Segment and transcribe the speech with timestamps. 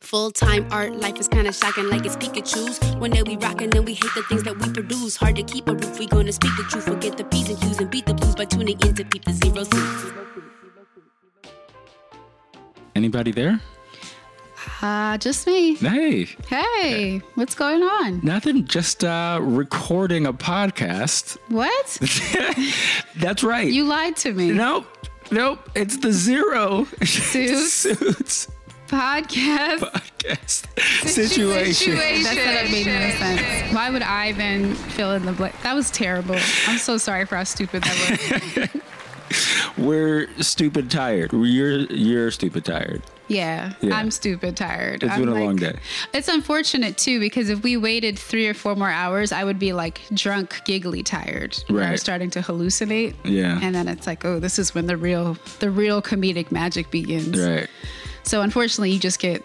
[0.00, 2.78] Full time art, life is kinda shocking like it's Pikachu's.
[2.96, 5.16] One day we rockin', then we hate the things that we produce.
[5.16, 6.84] Hard to keep a roof, we gonna speak the truth.
[6.84, 9.32] Forget the P's and Q's and beat the blues by tuning in to Peep the
[9.32, 10.12] Zero Suits.
[12.94, 13.60] Anybody there?
[14.82, 15.74] Uh, just me.
[15.76, 18.20] Hey, Hey, what's going on?
[18.22, 18.64] nothing.
[18.66, 21.36] Just uh, recording a podcast.
[21.48, 21.98] What?
[23.16, 23.70] That's right.
[23.70, 24.52] You lied to me.
[24.52, 24.86] Nope.
[25.30, 25.68] Nope.
[25.74, 27.72] It's the Zero Suits.
[27.72, 28.48] Suits
[28.88, 29.80] Podcast.
[29.80, 31.94] podcast situation.
[31.96, 33.74] That said, made no sense.
[33.74, 35.54] Why would I then fill in the blank?
[35.62, 36.36] That was terrible.
[36.66, 38.82] I'm so sorry for how stupid that was.
[39.76, 41.32] We're stupid tired.
[41.32, 43.02] You're you're stupid tired.
[43.28, 43.94] Yeah, Yeah.
[43.94, 45.02] I'm stupid tired.
[45.02, 45.78] It's I'm been a like- long day.
[46.14, 49.74] It's unfortunate too because if we waited three or four more hours, I would be
[49.74, 51.62] like drunk, giggly tired.
[51.68, 53.14] where I'm starting to hallucinate.
[53.24, 53.58] Yeah.
[53.62, 57.38] And then it's like, oh, this is when the real, the real comedic magic begins.
[57.38, 57.68] Right.
[58.28, 59.42] So unfortunately, you just get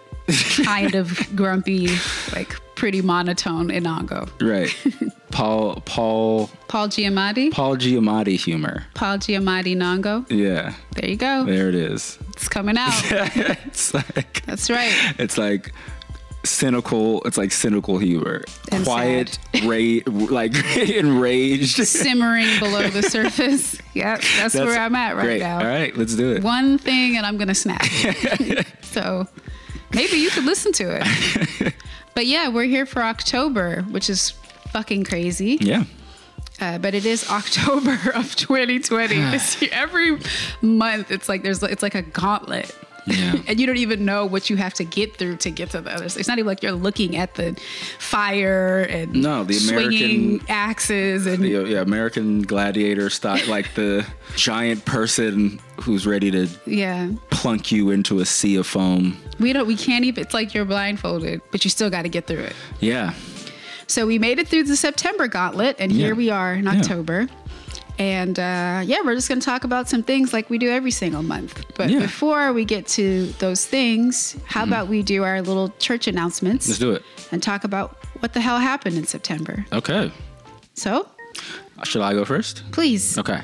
[0.62, 1.88] kind of grumpy,
[2.34, 4.28] like pretty monotone Inango.
[4.42, 4.70] Right.
[5.30, 7.50] Paul Paul Paul Giamatti.
[7.50, 8.84] Paul Giamatti humor.
[8.94, 10.30] Paul Giamatti Nango.
[10.30, 10.74] Yeah.
[10.92, 11.44] There you go.
[11.44, 12.18] There it is.
[12.36, 12.92] It's coming out.
[13.10, 14.92] it's like That's right.
[15.18, 15.72] it's like
[16.44, 23.78] cynical it's like cynical humor And quiet ra- like enraged Simmering below the surface.
[23.94, 25.40] Yep, that's, That's where I'm at right great.
[25.40, 25.58] now.
[25.58, 27.84] all right let's do it One thing and I'm gonna snap.
[28.82, 29.26] so
[29.94, 31.74] maybe you could listen to it.
[32.14, 34.30] But yeah, we're here for October, which is
[34.70, 35.58] fucking crazy.
[35.60, 35.84] yeah
[36.60, 39.14] Uh, but it is October of 2020.
[39.32, 40.18] This year, every
[40.62, 42.70] month, it's like there's it's like a gauntlet.
[43.06, 43.36] Yeah.
[43.46, 45.90] and you don't even know what you have to get through to get to the
[45.92, 46.20] other side.
[46.20, 47.54] It's not even like you're looking at the
[47.98, 54.06] fire and No, the swinging American- axes and yeah, yeah american gladiator style like the
[54.36, 57.10] giant person who's ready to yeah.
[57.30, 59.66] plunk you into a sea of foam We don't.
[59.66, 60.22] We can't even.
[60.22, 62.54] It's like you're blindfolded, but you still got to get through it.
[62.80, 63.14] yeah
[63.88, 66.06] So we made it through the September gauntlet, and Yeah.
[66.06, 66.72] here we are in Yeah.
[67.98, 70.90] And uh, yeah, we're just going to talk about some things like we do every
[70.90, 71.64] single month.
[71.76, 72.00] But Yeah.
[72.00, 76.80] before we get to those things, how about we do our little church announcements let's
[76.80, 79.64] do it and talk about what the hell happened in September?
[79.72, 80.10] okay
[80.74, 81.08] So
[81.84, 83.18] should i go first please.
[83.18, 83.40] okay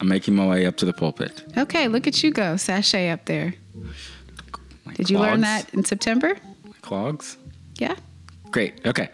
[0.00, 3.24] i'm making my way up to the pulpit Okay, look at you go, sashay up
[3.24, 3.54] there.
[4.84, 6.36] My Did you learn that in September?
[6.82, 7.36] clogs
[7.78, 7.96] Yeah.
[8.52, 8.74] Great.
[8.86, 9.08] Okay.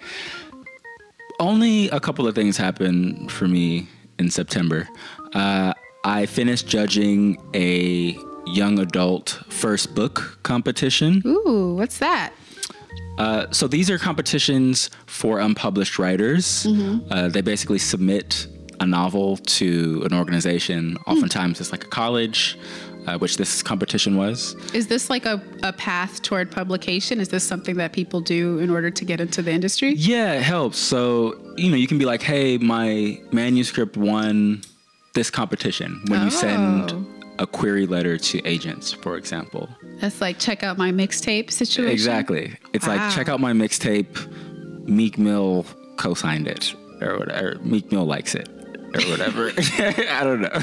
[1.38, 3.88] Only a couple of things happened for me
[4.20, 4.88] in September.
[5.34, 5.72] Uh,
[6.04, 8.16] I finished judging a
[8.46, 11.22] young adult first book competition.
[11.26, 12.32] Ooh, what's that?
[13.18, 16.66] Uh, so these are competitions for unpublished writers.
[17.10, 18.46] Uh, they basically submit
[18.80, 20.96] a novel to an organization.
[21.06, 22.58] Oftentimes, it's like a college,
[23.06, 24.54] uh, which this competition was.
[24.74, 27.20] Is this like a, a path toward publication?
[27.20, 29.94] Is this something that people do in order to get into the industry?
[29.94, 30.78] Yeah, it helps.
[30.78, 34.62] So, you know, you can be like, hey, my manuscript won
[35.14, 36.30] this competition when you Oh.
[36.30, 37.06] send
[37.38, 39.68] a query letter to agents, for example.
[40.00, 41.90] That's like check out my mixtape situation.
[41.92, 42.56] Exactly.
[42.72, 42.96] It's Wow.
[42.96, 44.06] like, check out my mixtape.
[44.86, 45.64] Meek Mill
[45.96, 47.56] co signed it, or whatever.
[47.62, 48.48] Meek Mill likes it,
[48.94, 49.52] or whatever.
[49.78, 50.62] I don't know.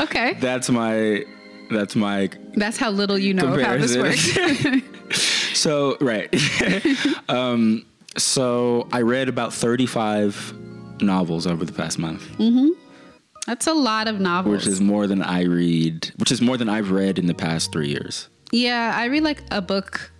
[0.00, 0.34] Okay.
[0.40, 1.24] That's my.
[1.70, 4.82] That's my That's how little you know how this works.
[5.54, 6.28] So right.
[7.28, 7.86] um,
[8.16, 10.52] so I read about thirty-five
[11.00, 12.22] novels over the past month,
[13.46, 14.52] That's a lot of novels.
[14.52, 16.10] which is more than I read.
[16.16, 18.28] Which is more than I've read in the past three years.
[18.52, 20.10] yeah, I read like a book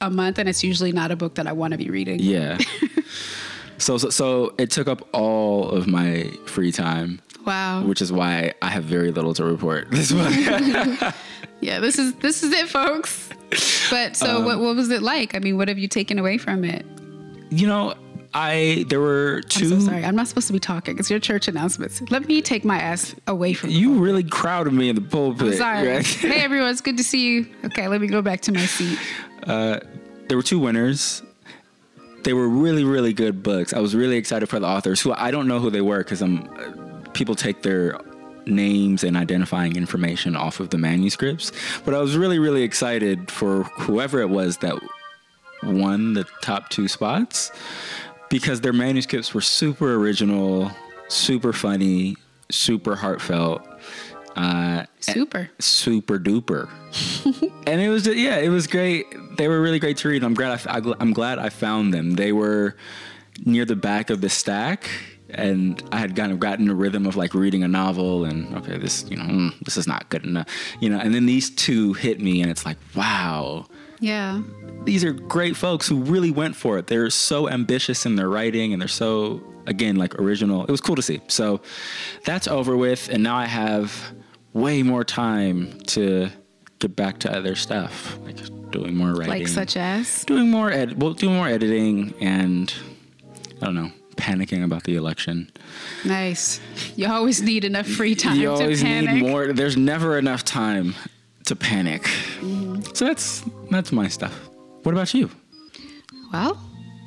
[0.00, 2.20] a month, and it's usually not a book that I want to be reading.
[2.20, 2.58] Yeah.
[3.78, 7.82] so, so so it took up all of my free time, Wow.
[7.84, 11.14] which is why I have very little to report this month.
[11.60, 13.30] Yeah, this is this is it, folks.
[13.90, 15.34] But so, Um, what what was it like?
[15.34, 16.84] I mean, what have you taken away from it?
[17.50, 17.94] you know,
[18.34, 19.64] I there were two.
[19.66, 19.80] I'm two.
[19.80, 20.04] so sorry.
[20.04, 20.98] I'm not supposed to be talking.
[20.98, 22.02] It's your church announcements.
[22.10, 25.56] Let me take my ass away from You You really crowded me in the pulpit.
[25.56, 25.88] Sorry.
[25.88, 26.04] right?
[26.32, 26.68] hey, everyone.
[26.70, 27.46] It's good to see you.
[27.64, 28.98] Okay, let me go back to my seat.
[29.46, 29.80] there
[30.36, 31.22] were two winners.
[32.24, 33.72] They were really, really good books.
[33.72, 36.20] I was really excited for the authors, who I don't know who they were because
[36.20, 36.48] I'm.
[37.14, 37.98] People take their
[38.46, 41.52] names and identifying information off of the manuscripts,
[41.84, 44.74] but I was really, really excited for whoever it was that
[45.62, 47.50] won the top two spots
[48.28, 50.70] because their manuscripts were super original,
[51.08, 52.16] super funny,
[52.50, 53.66] super heartfelt.
[54.36, 55.48] Uh, Super.
[55.60, 56.68] super duper.
[57.68, 59.06] and it was yeah, it was great.
[59.36, 60.24] They were really great to read.
[60.24, 62.14] I'm glad I, am glad I found them.
[62.16, 62.74] They were
[63.44, 64.90] near the back of the stack,
[65.36, 68.78] and I had kind of gotten a rhythm of like reading a novel, and okay,
[68.78, 70.46] this you know mm, this is not good enough,
[70.80, 70.98] you know.
[70.98, 73.66] And then these two hit me, and it's like wow,
[74.00, 74.42] Yeah.
[74.84, 76.86] these are great folks who really went for it.
[76.86, 80.64] They're so ambitious in their writing and they're so again like original.
[80.64, 81.20] It was cool to see.
[81.28, 81.60] So
[82.24, 84.12] that's over with and now I have
[84.52, 86.28] way more time to
[86.80, 88.36] get back to other stuff, like
[88.70, 89.28] doing more writing.
[89.44, 90.24] Like such as?
[90.24, 92.72] doing more ed well doing more editing and
[93.62, 95.50] I don't know, panicking about the election.
[96.04, 96.60] Nice.
[96.96, 99.14] You always need enough free time you to always panic.
[99.14, 100.94] need more there's never enough time
[101.46, 102.02] to panic.
[102.02, 102.80] Mm-hmm.
[102.94, 104.48] So that's that's my stuff.
[104.82, 105.30] What about you?
[106.32, 106.58] Well,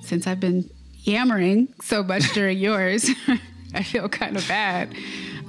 [0.01, 0.69] since I've been
[1.03, 3.09] yammering so much during yours,
[3.73, 4.95] I feel kind of bad.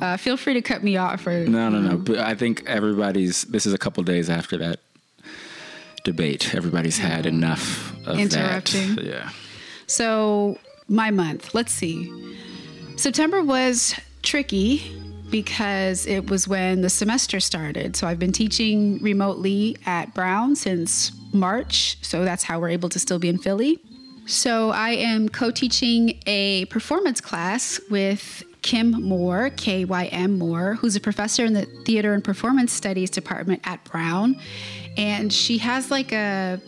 [0.01, 1.97] Uh, feel free to cut me off or No, no, no.
[1.97, 3.43] But I think everybody's.
[3.45, 4.81] This is a couple days after that
[6.05, 6.55] debate.
[6.55, 8.95] Everybody's had enough of Interrupting.
[8.97, 9.05] that.
[9.05, 9.31] Yeah.
[9.87, 12.12] So, my month, let's see.
[12.96, 14.94] September was tricky
[15.31, 17.96] because it was when the semester started.
[17.96, 21.99] So, I've been teaching remotely at Brown since March.
[22.02, 23.79] So, that's how we're able to still be in Philly.
[24.26, 30.75] So, I am co teaching a performance class with Kym Moore, K Y M Moore,
[30.75, 34.40] who's a professor in the Theater and Performance Studies department at Brown.
[34.96, 36.61] And she has like a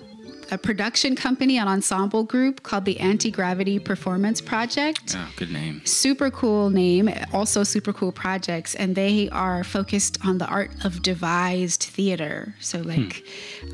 [0.51, 5.15] a production company, an ensemble group called the Anti Gravity Performance Project.
[5.17, 5.81] Oh, good name.
[5.85, 11.03] Super cool name, also super cool projects, and they are focused on the art of
[11.03, 12.55] devised theater.
[12.61, 12.89] So, hmm.
[12.89, 13.25] like,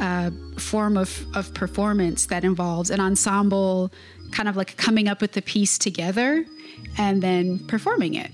[0.00, 3.92] a form of, of performance that involves an ensemble
[4.32, 6.44] kind of like coming up with the piece together
[6.98, 8.30] and then performing it.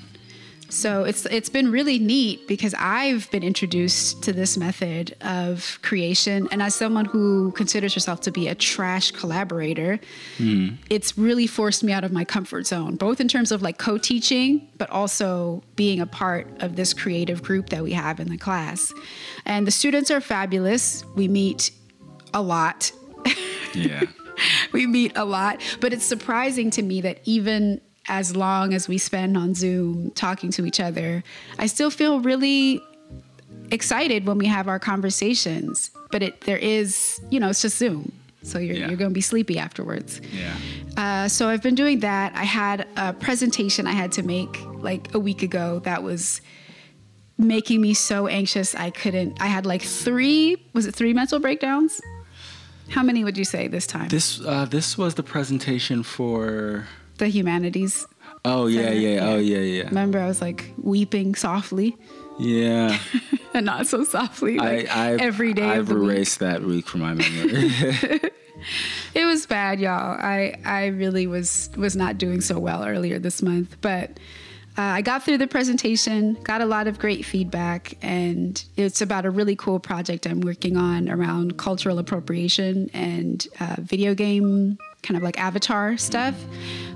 [0.73, 6.49] So it's it's been really neat because I've been introduced to this method of creation,
[6.51, 10.01] and as someone who considers herself to be a trash collaborator,
[10.39, 10.71] hmm.
[10.89, 14.67] it's really forced me out of my comfort zone, both in terms of like co-teaching,
[14.79, 18.93] but also being a part of this creative group that we have in the class.
[19.45, 21.05] And the students are fabulous.
[21.15, 21.71] We meet
[22.33, 22.93] a lot
[23.75, 24.05] Yeah.
[24.73, 25.61] we meet a lot.
[25.81, 30.51] But it's surprising to me that even as long as we spend on Zoom talking
[30.53, 31.23] to each other,
[31.59, 32.81] I still feel really
[33.71, 35.91] excited when we have our conversations.
[36.11, 38.13] But it there is, you know, it's just Zoom.
[38.43, 38.89] So you're, Yeah.
[38.89, 40.21] you're going to be sleepy afterwards.
[40.33, 40.57] yeah.
[40.97, 42.33] Uh, so I've been doing that.
[42.35, 46.41] I had a presentation I had to make like a week ago that was
[47.39, 49.41] making me so anxious I couldn't.
[49.41, 52.01] I had like three, was it three mental breakdowns?
[52.91, 54.09] How many would you say this time?
[54.09, 56.89] This uh, this was the presentation for.
[57.23, 58.07] The humanities.
[58.45, 59.27] Oh yeah, Center, yeah.
[59.27, 59.59] Oh yeah.
[59.59, 59.89] yeah, yeah.
[59.89, 61.97] Remember, I was like weeping softly
[62.39, 62.99] Yeah.
[63.55, 65.63] and not so softly like I've, every day.
[65.63, 66.11] I've of the week.
[66.11, 68.21] erased that week from my memory.
[69.15, 70.17] It was bad, y'all.
[70.21, 74.21] I I really was was not doing so well earlier this month, but
[74.79, 79.27] uh, I got through the presentation, got a lot of great feedback, and it's about
[79.27, 85.17] a really cool project I'm working on around cultural appropriation and uh, video game kind
[85.17, 86.35] of like avatar stuff.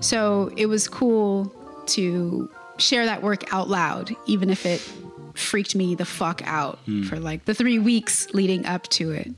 [0.01, 1.53] So it was cool
[1.89, 4.81] to share that work out loud, even if it
[5.35, 6.79] freaked me the fuck out
[7.09, 9.31] for like the three weeks leading up to it.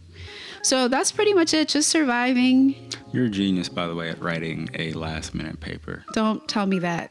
[0.62, 1.69] So that's pretty much it.
[1.69, 2.76] Just surviving.
[3.12, 6.05] You're a genius, by the way, at writing a last minute paper.
[6.12, 7.11] Don't tell me that.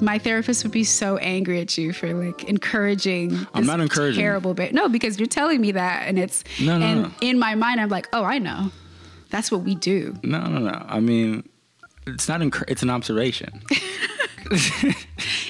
[0.00, 3.46] My therapist would be so angry at you for like encouraging.
[3.54, 4.20] I'm not encouraging.
[4.20, 7.10] Terrible, but no, because you're telling me that, and it's No, no, and no.
[7.20, 8.70] in my mind, I'm like, oh, I know.
[9.30, 10.16] That's what we do.
[10.22, 10.84] No, no, no.
[10.88, 11.46] I mean,
[12.06, 12.40] it's not.
[12.40, 13.62] Enc- it's an observation.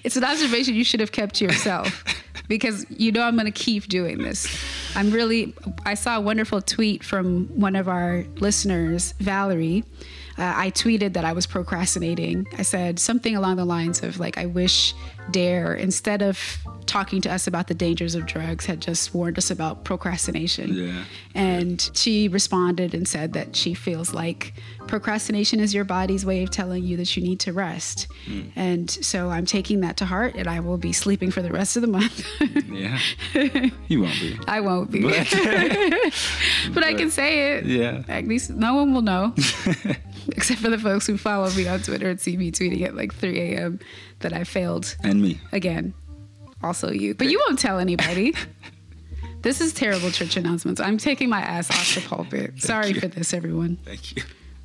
[0.04, 2.04] It's an observation you should have kept to yourself
[2.49, 4.47] because you know I'm going to keep doing this.
[4.95, 9.85] I'm really, I saw a wonderful tweet from one of our listeners, Valerie.
[10.38, 12.47] Uh, I tweeted that I was procrastinating.
[12.59, 14.95] I said something along the lines of, like, I wish
[15.31, 16.38] D.A.R.E., instead of
[16.87, 20.73] talking to us about the dangers of drugs, had just warned us about procrastination.
[20.73, 21.05] Yeah.
[21.35, 24.55] And she responded and said that she feels like
[24.87, 28.07] procrastination is your body's way of telling you that you need to rest.
[28.26, 28.43] Hmm.
[28.55, 31.76] And so I'm taking that to heart and I will be sleeping for the rest
[31.76, 32.25] of the month.
[32.76, 32.99] Yeah.
[33.88, 34.38] you won't be.
[34.47, 35.00] I won't be.
[35.02, 35.26] But,
[36.75, 37.64] but I can say it.
[37.64, 38.02] yeah.
[38.07, 39.33] At least no one will know.
[40.28, 43.14] Except for the folks who follow me on Twitter and see me tweeting at like
[43.14, 43.81] 3 a.m.
[44.21, 45.40] that I failed And me.
[45.52, 45.95] again.
[46.66, 47.14] Also you.
[47.14, 48.35] But you won't tell anybody.
[49.42, 50.80] this is terrible church announcements.
[50.80, 52.61] I'm taking my ass off the pulpit.
[52.61, 53.00] Sorry you.
[53.00, 53.76] for this, everyone.
[53.85, 54.23] Thank you.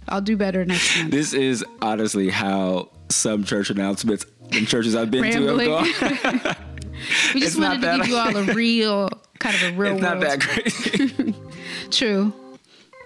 [0.09, 1.09] I'll do better next time.
[1.09, 5.67] This is honestly how some church announcements in churches I've been Rambling.
[5.67, 6.55] to have gone.
[7.33, 10.01] We just it's wanted to give you all a real, kind of a real it's
[10.01, 10.23] not world.
[10.23, 11.35] that crazy.
[11.89, 12.31] True.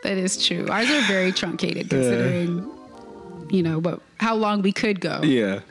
[0.04, 0.68] That is true.
[0.70, 2.70] Ours are very truncated considering,
[3.50, 5.22] you know, but how long we could go.
[5.24, 5.62] yeah.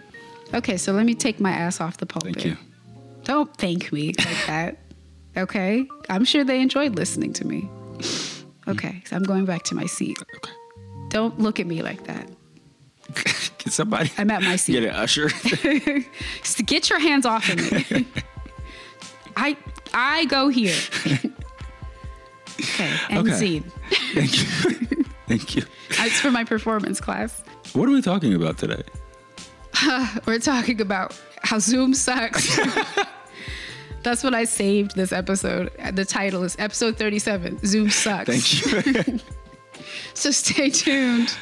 [0.52, 2.36] Okay, so let me take my ass off the pulpit.
[2.36, 2.56] Thank you.
[3.24, 4.78] Don't thank me like that.
[5.36, 5.86] Okay?
[6.08, 7.68] I'm sure they enjoyed listening to me.
[8.68, 9.08] Okay, mm.
[9.08, 10.16] so I'm going back to my seat.
[10.36, 10.52] Okay.
[11.08, 12.28] Don't look at me like that.
[13.58, 14.72] Can somebody I'm at my seat.
[14.74, 15.28] get an usher?
[16.66, 18.06] Get your hands off of me.
[19.36, 19.56] I
[19.92, 20.74] I go here.
[22.60, 23.36] okay, and Okay.
[23.36, 23.72] scene.
[24.14, 25.04] Thank you.
[25.26, 25.62] Thank you.
[25.90, 27.42] It's for my performance class.
[27.74, 28.82] What are we talking about today?
[30.26, 32.58] We're talking about how Zoom sucks.
[34.04, 35.72] That's what I saved this episode.
[35.92, 38.62] The title is episode 37 Zoom sucks.
[38.62, 39.18] Thank you.
[40.14, 41.36] So stay tuned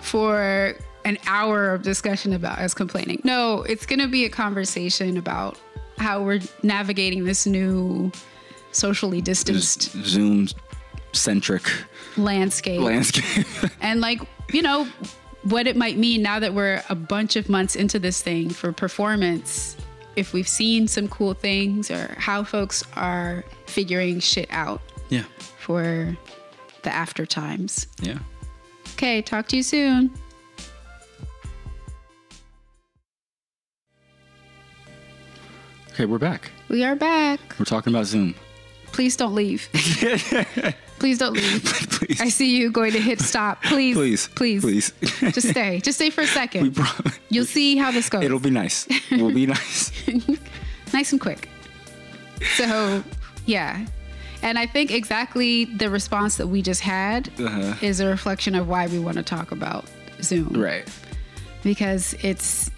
[0.00, 0.74] for
[1.04, 3.20] an hour of discussion about us complaining.
[3.22, 5.56] No, it's going to be a conversation about
[5.98, 8.10] how we're navigating this new
[8.72, 10.48] socially distanced Zoom
[11.12, 11.70] centric
[12.16, 12.80] landscape.
[12.80, 13.46] landscape.
[13.80, 14.20] and like,
[14.52, 14.88] you know,
[15.44, 18.72] what it might mean now that we're a bunch of months into this thing for
[18.72, 19.76] performance,
[20.18, 25.22] if we've seen some cool things or how folks are figuring shit out yeah.
[25.58, 26.16] for
[26.82, 27.86] the after times.
[28.02, 28.18] Yeah.
[28.94, 30.10] Okay, talk to you soon.
[35.92, 36.50] Okay, we're back.
[36.68, 37.40] We are back.
[37.58, 38.34] We're talking about Zoom.
[38.90, 39.68] Please don't leave.
[40.98, 41.62] Please don't leave.
[41.90, 42.20] Please.
[42.20, 43.62] I see you going to hit stop.
[43.62, 43.94] Please.
[43.96, 44.28] Please.
[44.28, 44.62] Please.
[44.62, 44.92] Please.
[45.34, 45.80] Just stay.
[45.80, 46.62] Just stay for a second.
[46.62, 48.24] we pro- You'll see how this goes.
[48.24, 48.86] It'll be nice.
[49.12, 49.92] We'll be nice.
[50.92, 51.48] nice and quick.
[52.56, 53.02] So,
[53.46, 53.86] yeah.
[54.42, 57.74] And I think exactly the response that we just had Uh-huh.
[57.82, 59.84] is a reflection of why we want to talk about
[60.22, 60.48] Zoom.
[60.60, 60.88] Right.
[61.62, 62.70] Because it's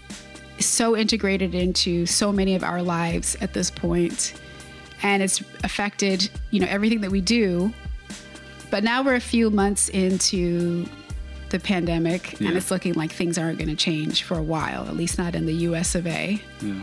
[0.59, 4.33] so integrated into so many of our lives at this point
[5.03, 7.73] and it's affected, you know, everything that we do.
[8.71, 10.85] But now we're a few months into
[11.49, 12.47] the pandemic Yeah.
[12.47, 15.35] and it's looking like things aren't going to change for a while, at least not
[15.35, 16.41] in the US of A.
[16.61, 16.81] Yeah.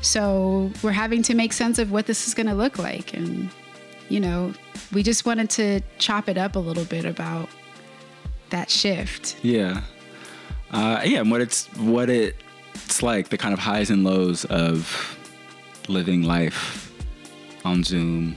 [0.00, 3.12] So we're having to make sense of what this is going to look like.
[3.14, 3.50] And,
[4.08, 4.52] you know,
[4.92, 7.48] we just wanted to chop it up a little bit about
[8.50, 9.36] that shift.
[9.42, 9.82] Yeah.
[10.70, 15.16] Uh, yeah, and what it's what it's like, the kind of highs and lows of
[15.88, 16.92] living life
[17.64, 18.36] on Zoom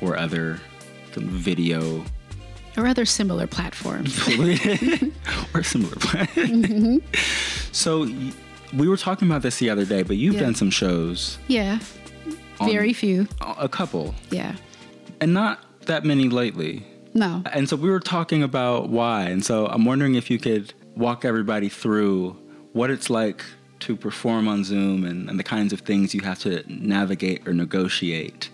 [0.00, 0.60] or other
[1.14, 2.04] video
[2.76, 4.16] Or other similar platforms.
[5.54, 6.26] or similar plan.
[6.28, 6.98] Mm-hmm.
[7.74, 8.06] So
[8.74, 10.40] we were talking about this the other day, but you've Yeah.
[10.42, 11.78] done some shows, yeah.
[12.62, 13.26] Very few.
[13.40, 14.56] a couple, Yeah.
[15.22, 16.84] and not that many lately.
[17.14, 17.42] No.
[17.52, 19.22] And so we were talking about why.
[19.24, 22.36] And so I'm wondering if you could walk everybody through
[22.72, 23.42] what it's like
[23.80, 27.52] to perform on Zoom and, and the kinds of things you have to navigate or
[27.54, 28.48] negotiate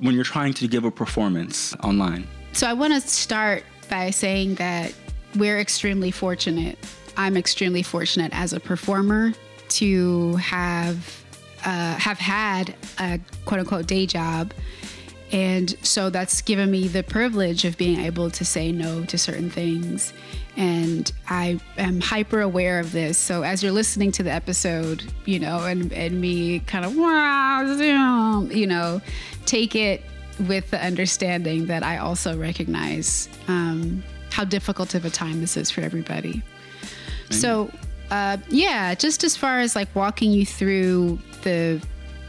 [0.00, 2.26] when you're trying to give a performance online.
[2.54, 4.94] So I want to start by saying that
[5.34, 6.78] we're extremely fortunate.
[7.16, 9.32] I'm extremely fortunate as a performer
[9.70, 11.24] to have
[11.64, 14.54] uh, have had a quote unquote day job.
[15.32, 19.50] And so that's given me the privilege of being able to say no to certain
[19.50, 20.12] things.
[20.56, 23.18] And I am hyper aware of this.
[23.18, 26.94] So as you're listening to the episode, you know, and, and me kind of,
[28.54, 29.00] you know,
[29.44, 30.04] take it
[30.40, 35.70] with the understanding that I also recognize um, how difficult of a time this is
[35.70, 36.42] for everybody.
[37.30, 37.70] So,
[38.10, 41.80] uh, yeah, just as far as like walking you through the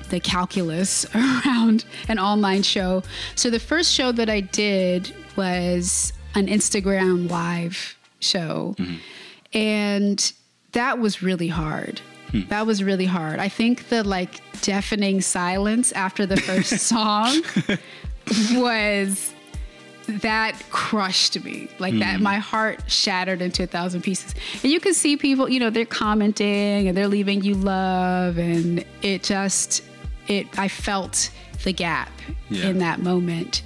[0.09, 3.01] the calculus around an online show.
[3.33, 8.75] So the first show that I did was an Instagram live show,
[9.53, 10.31] and
[10.73, 12.01] that was really hard.
[12.31, 12.41] Hmm.
[12.49, 13.39] That was really hard.
[13.39, 17.41] I think the like deafening silence after the first song
[18.53, 19.33] was
[20.07, 21.67] that crushed me.
[21.79, 22.23] Like that hmm.
[22.23, 24.35] my heart shattered into a thousand pieces.
[24.63, 28.85] And you can see people you know they're commenting and they're leaving you love and
[29.01, 29.83] it just
[30.27, 31.31] it i felt
[31.63, 32.11] the gap
[32.49, 32.69] Yeah.
[32.69, 33.63] in that moment.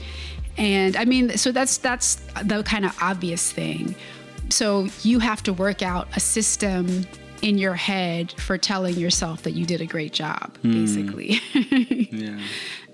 [0.57, 3.95] And i mean so that's that's the kind of obvious thing.
[4.49, 7.05] So you have to work out a system
[7.41, 10.71] in your head for telling yourself that you did a great job hmm.
[10.71, 11.39] basically
[12.11, 12.39] Yeah.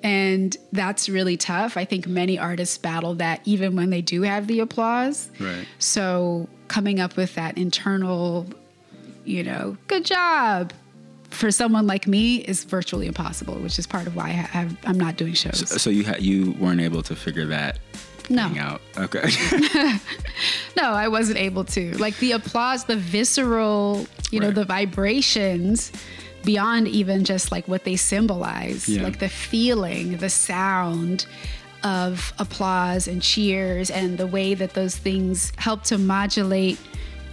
[0.04, 1.78] and that's really tough.
[1.78, 5.30] I think many artists battle that even when they do have the applause.
[5.40, 5.66] Right.
[5.80, 8.46] So coming up with that internal,
[9.24, 10.74] you know, good job
[11.32, 14.98] for someone like me is virtually impossible, which is part of why I have, I'm
[14.98, 15.82] not doing shows.
[15.82, 17.80] So you ha- you weren't able to figure that
[18.30, 18.82] no, out.
[18.98, 19.30] Okay.
[20.78, 21.98] no, I wasn't able to.
[21.98, 25.92] Like the applause, the visceral, you know, the vibrations
[26.44, 29.04] beyond even just like what they symbolize, Yeah.
[29.04, 31.26] like the feeling, the sound
[31.84, 36.80] of applause and cheers and the way that those things help to modulate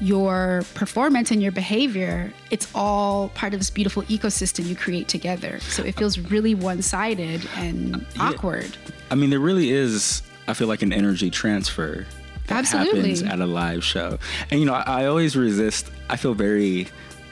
[0.01, 5.61] your performance and your behavior it's all part of this beautiful ecosystem you create together
[5.61, 8.77] so it feels really one-sided and awkward
[9.13, 10.23] I mean, there really is.
[10.53, 12.05] I feel like an energy transfer
[12.49, 13.01] that Absolutely.
[13.01, 14.19] happens at a live show.
[14.51, 15.91] And you know, I, I always resist.
[16.11, 16.89] I feel very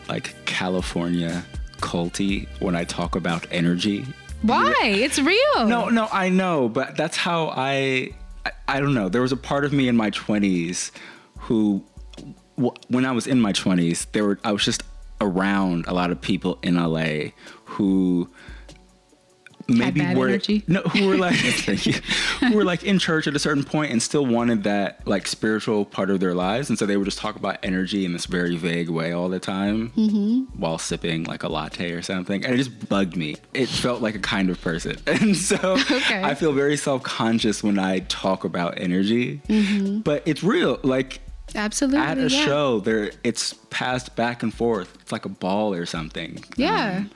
[0.08, 1.44] like California
[1.82, 4.06] culty when I talk about energy.
[4.40, 4.72] Why?
[4.84, 5.66] It's real.
[5.66, 8.14] No, no, I know, but that's how I,
[8.46, 8.52] I.
[8.68, 9.10] I don't know.
[9.10, 10.90] There was a part of me in my twenties
[11.40, 11.84] who,
[12.56, 14.38] w- when I was in my twenties, there were.
[14.44, 14.82] I was just
[15.20, 17.32] around a lot of people in LA
[17.66, 18.30] who
[19.78, 20.62] maybe were energy?
[20.68, 21.34] no who were like
[22.40, 25.84] who were like in church at a certain point and still wanted that like spiritual
[25.84, 28.56] part of their lives and so they would just talk about energy in this very
[28.56, 30.60] vague way all the time Mm-hmm.
[30.60, 34.14] while sipping like a latte or something and it just bugged me it felt like
[34.14, 35.56] a kind of person and so
[35.90, 36.22] Okay.
[36.22, 39.40] i feel very self-conscious when i talk about energy
[40.04, 41.20] but it's real like
[41.54, 41.98] Absolutely.
[42.00, 42.34] at a Mm-hmm.
[42.34, 42.44] yeah.
[42.44, 46.98] show there it's passed back and forth it's like a ball or something Yeah.
[46.98, 47.10] Um,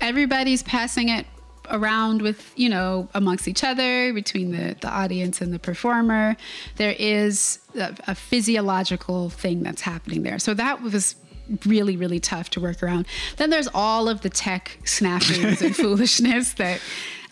[0.00, 1.26] Everybody's passing it
[1.70, 6.36] around with, you know, amongst each other, between the, the audience and the performer.
[6.76, 10.38] There is a, a physiological thing that's happening there.
[10.38, 11.16] So that was
[11.64, 13.06] really, really tough to work around.
[13.36, 16.80] Then there's all of the tech snafus and foolishness that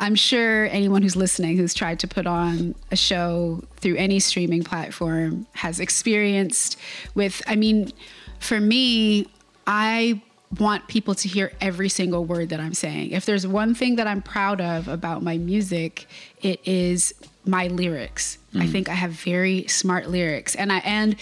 [0.00, 4.62] I'm sure anyone who's listening who's tried to put on a show through any streaming
[4.62, 6.79] platform has experienced
[7.14, 7.93] with, I mean,
[8.38, 9.26] for me,
[9.67, 10.23] I
[10.59, 13.11] want people to hear every single word that I'm saying.
[13.11, 16.07] If there's one thing that I'm proud of about my music,
[16.43, 18.39] it is my lyrics.
[18.55, 18.73] I mm.
[18.73, 20.55] think I have very smart lyrics.
[20.55, 21.17] And I and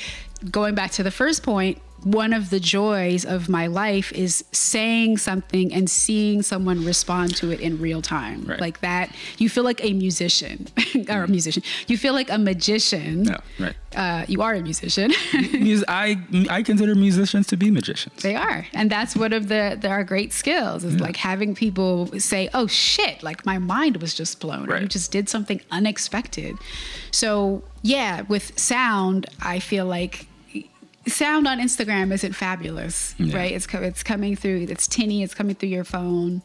[0.50, 5.18] going back to the first point, one of the joys of my life is saying
[5.18, 8.44] something and seeing someone respond to it in real time.
[8.44, 8.60] Right.
[8.60, 10.68] Like that, you feel like a musician
[11.08, 11.62] or a musician.
[11.86, 13.24] You feel like a magician.
[13.24, 15.12] no right Uh, you are a musician.
[15.88, 16.18] I
[16.48, 18.22] I consider musicians to be magicians.
[18.22, 22.06] They are, and that's one of the there are great skills is like having people
[22.18, 24.70] say, "Oh shit!" Like my mind was just blown.
[24.70, 26.56] Or you just did something unexpected.
[27.10, 30.26] So yeah, with sound, I feel like
[31.06, 33.36] sound on Instagram isn't fabulous, Yeah.
[33.36, 33.52] right?
[33.52, 34.66] It's it's coming through.
[34.70, 35.22] It's tinny.
[35.22, 36.42] It's coming through your phone,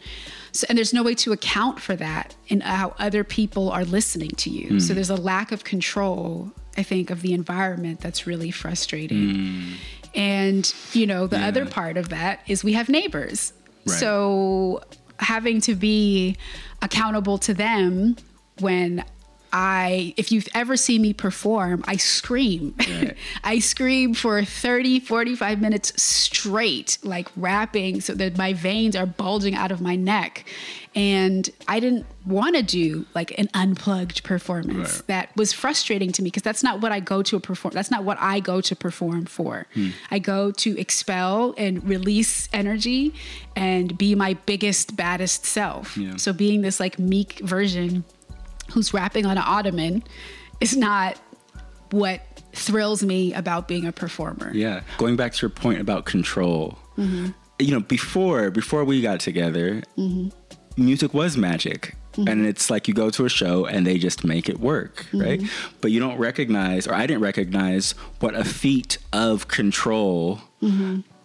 [0.51, 4.32] so, and there's no way to account for that in how other people are listening
[4.32, 4.69] to you.
[4.69, 4.79] Hmm.
[4.79, 6.51] So there's a lack of control.
[6.77, 9.73] I think of the environment that's really frustrating.
[10.15, 11.43] And, you know, the Hmm.
[11.43, 11.47] Yeah.
[11.49, 13.53] other part of that is we have neighbors.
[13.86, 13.99] Right.
[13.99, 14.84] So
[15.19, 16.38] having to be
[16.82, 18.15] accountable to them
[18.60, 19.03] when
[19.51, 22.75] I, if you've ever seen me perform, I scream.
[22.79, 23.15] Right.
[23.43, 29.55] I scream for 30, 45 minutes straight, like rapping so that my veins are bulging
[29.55, 30.45] out of my neck.
[30.95, 34.95] And I didn't want to do like an unplugged performance.
[34.95, 35.07] Right.
[35.07, 37.73] That was frustrating to me because that's not what I go to perform.
[37.73, 39.67] That's not what I go to perform for.
[39.73, 39.89] Hmm.
[40.10, 43.13] I go to expel and release energy
[43.55, 45.95] and be my biggest, baddest self.
[45.97, 46.15] Yeah.
[46.17, 48.03] So being this like meek version
[48.71, 50.03] who's rapping on an ottoman
[50.62, 51.17] is not
[51.91, 52.21] what
[52.53, 54.51] thrills me about being a performer.
[54.53, 54.82] Yeah.
[54.97, 57.27] Going back to your point about control, Mm-hmm.
[57.60, 60.30] you know, before before we got together, Mm-hmm.
[60.84, 61.95] music was magic.
[62.27, 65.21] And it's like you go to a show and they just make it work, Mm-hmm.
[65.21, 65.41] right?
[65.82, 70.41] But you don't recognize, or I didn't recognize, what a feat of control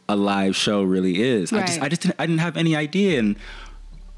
[0.09, 1.51] a live show really is.
[1.51, 1.85] I just, Mm-hmm.
[1.85, 3.19] I just, didn't, I didn't have any idea.
[3.19, 3.37] And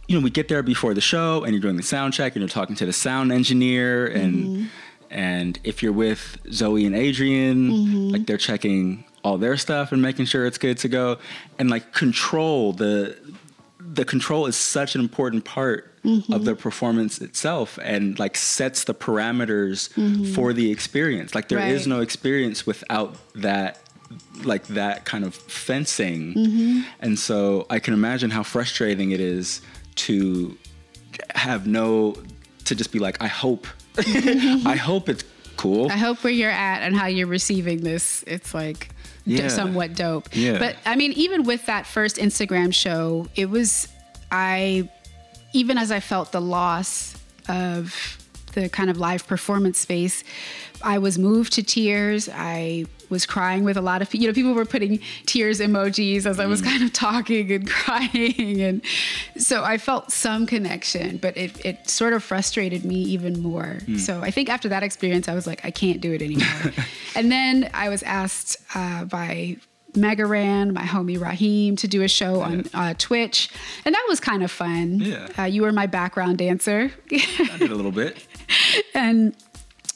[0.09, 2.41] you know, we get there before the show, and you're doing the sound check, and
[2.43, 4.65] you're talking to the sound engineer, and Mm-hmm.
[5.11, 8.09] and if you're with Zoe and Adrian, Mm-hmm.
[8.11, 11.19] like they're checking all their stuff and making sure it's good to go,
[11.59, 13.17] and like control the
[13.79, 15.91] the control is such an important part
[16.33, 19.89] of the performance itself, and like sets the parameters
[20.35, 21.35] for the experience.
[21.35, 21.87] Like there is Right.
[21.97, 23.79] no experience without that
[24.43, 26.35] like that kind of fencing.
[26.35, 26.81] Mm-hmm.
[27.01, 29.61] And so I can imagine how frustrating it is
[29.97, 30.57] to
[31.35, 32.15] have no
[32.65, 33.67] to just be like, I hope
[33.99, 35.25] I hope it's
[35.57, 35.91] cool.
[35.91, 38.89] I hope where you're at and how you're receiving this, it's like
[39.27, 39.49] d- Yeah.
[39.49, 40.29] somewhat dope.
[40.33, 40.59] Yeah.
[40.59, 43.87] But I mean, even with that first Instagram show, it was,
[44.33, 44.89] I,
[45.53, 47.17] even as I felt the loss
[47.49, 48.19] of
[48.55, 50.25] the kind of live performance space,
[50.83, 52.29] I was moved to tears.
[52.33, 54.23] I was crying with a lot of people.
[54.23, 58.61] You know, people were putting tears emojis as I was kind of talking and crying.
[58.61, 58.83] And
[59.37, 63.79] so I felt some connection, but it, it sort of frustrated me even more.
[63.99, 66.73] So I think after that experience, I was like, I can't do it anymore.
[67.15, 69.57] and then I was asked uh, by
[69.97, 73.49] Mega Ran, my homie Raheem, to do a show on uh, Twitch.
[73.85, 75.01] And that was kind of fun.
[75.01, 75.29] Yeah.
[75.39, 76.93] Uh, you were my background dancer.
[77.13, 78.27] I did a little bit.
[78.95, 79.35] and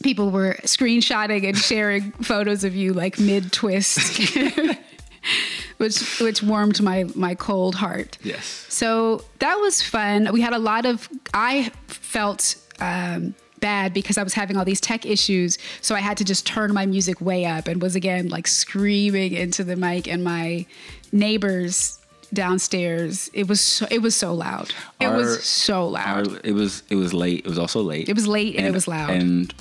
[0.03, 4.37] people were screenshotting and sharing photos of you like mid twist,
[5.79, 8.19] which which warmed my my cold heart.
[8.23, 8.45] Yes.
[8.69, 10.29] So that was fun.
[10.33, 11.09] We had a lot of.
[11.35, 15.59] I felt um, bad because I was having all these tech issues.
[15.81, 19.33] So I had to just turn my music way up and was again like screaming
[19.33, 20.65] into the mic and my
[21.13, 21.99] neighbors
[22.33, 23.31] downstairs.
[23.33, 24.73] It was so, it was so loud.
[25.01, 26.41] It Our- was so Our, loud.
[26.45, 27.41] it was it was late.
[27.45, 28.09] It was also late.
[28.09, 29.11] It was late and it was loud.
[29.11, 29.53] And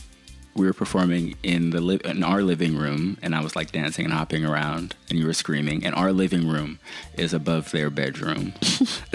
[0.58, 4.06] we were performing in the li- in our living room, and I was like dancing
[4.06, 5.86] and hopping around, and you were screaming.
[5.86, 6.80] And our living room
[7.16, 8.54] is above their bedroom.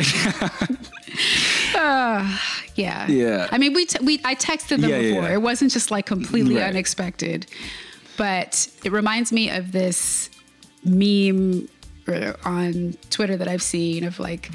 [1.74, 3.06] yeah.
[3.08, 3.48] Yeah.
[3.50, 5.22] I mean, we t- we I texted them Yeah, before.
[5.22, 5.32] yeah.
[5.34, 6.64] It wasn't just like completely Right.
[6.68, 7.46] unexpected.
[8.16, 10.30] But it reminds me of this
[10.84, 11.68] meme
[12.08, 14.50] uh, on Twitter that I've seen of like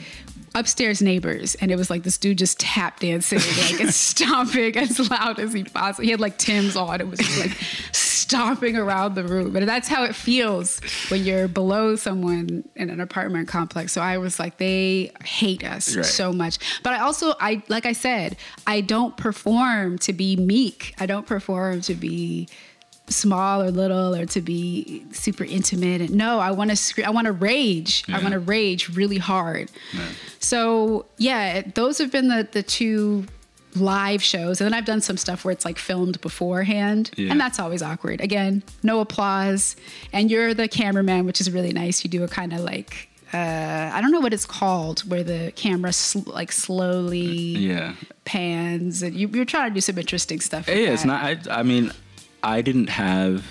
[0.60, 3.40] upstairs neighbors and it was like this dude just tap dancing
[3.72, 7.20] like and stomping as loud as he possibly he had like Timbs on it was
[7.20, 7.52] just like
[7.94, 13.00] stomping around the room and that's how it feels when you're below someone in an
[13.00, 16.06] apartment complex so i was like they hate us Right.
[16.06, 20.94] so much but i also i like i said i don't perform to be meek
[21.00, 22.48] i don't perform to be
[23.10, 26.02] small or little or to be super intimate.
[26.02, 28.04] And no i want to scream i want to rage.
[28.10, 29.72] I want to rage really hard.
[30.40, 33.26] So yeah those have been the the two
[33.76, 34.60] live shows.
[34.60, 37.12] And then i've done some stuff where it's like filmed beforehand.
[37.16, 37.32] Yeah.
[37.32, 38.22] and that's always awkward.
[38.22, 39.76] Again no applause.
[40.14, 42.04] And you're the cameraman which is really nice.
[42.04, 45.52] You do a kind of like uh, I don't know what it's called, where the
[45.58, 47.96] camera sl- like slowly Yeah.
[48.24, 50.66] pans, and you, you're trying to do some interesting stuff.
[50.70, 51.22] Yeah, it's not.
[51.22, 51.92] I, I mean,
[52.44, 53.46] I didn't have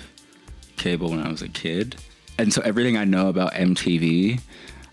[0.77, 1.95] cable when I was a kid,
[2.37, 4.41] and so everything I know about MTV,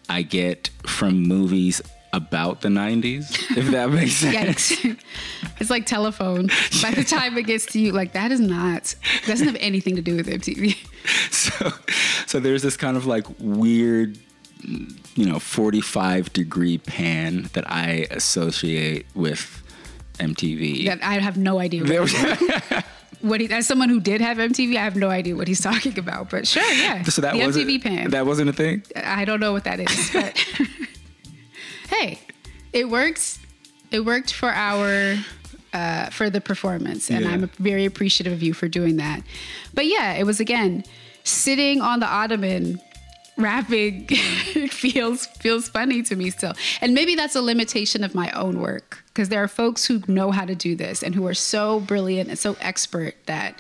[0.09, 1.81] I get from movies
[2.13, 3.57] about the '90s.
[3.57, 4.73] If that makes sense.
[4.73, 4.99] Yikes.
[5.61, 6.49] it's like telephone.
[6.83, 8.95] By the time it gets to you, like that is not
[9.27, 10.77] doesn't have anything to do with MTV.
[11.33, 11.71] so
[12.27, 14.19] so there's this kind of like weird
[15.15, 19.63] you know 45 degree pan that i associate with
[20.19, 22.85] mtv That I have no idea what,
[23.21, 25.99] what he as someone who did have MTV, I have no idea what he's talking
[25.99, 26.31] about.
[26.31, 27.03] But sure, yeah.
[27.17, 28.11] so that the wasn't MTV pan.
[28.11, 30.37] that wasn't a thing I don't know what that is, but
[31.89, 32.21] hey,
[32.73, 33.39] it works.
[33.91, 35.17] It worked for our
[35.73, 37.31] uh, for the performance, and Yeah.
[37.33, 39.23] I'm very appreciative of you for doing that.
[39.73, 40.85] But yeah, it was again
[41.25, 42.81] sitting on the ottoman
[43.37, 44.07] rapping
[44.71, 49.04] feels feels funny to me still and maybe that's a limitation of my own work
[49.15, 52.29] because there are folks who know how to do this and who are so brilliant
[52.29, 53.57] and so expert that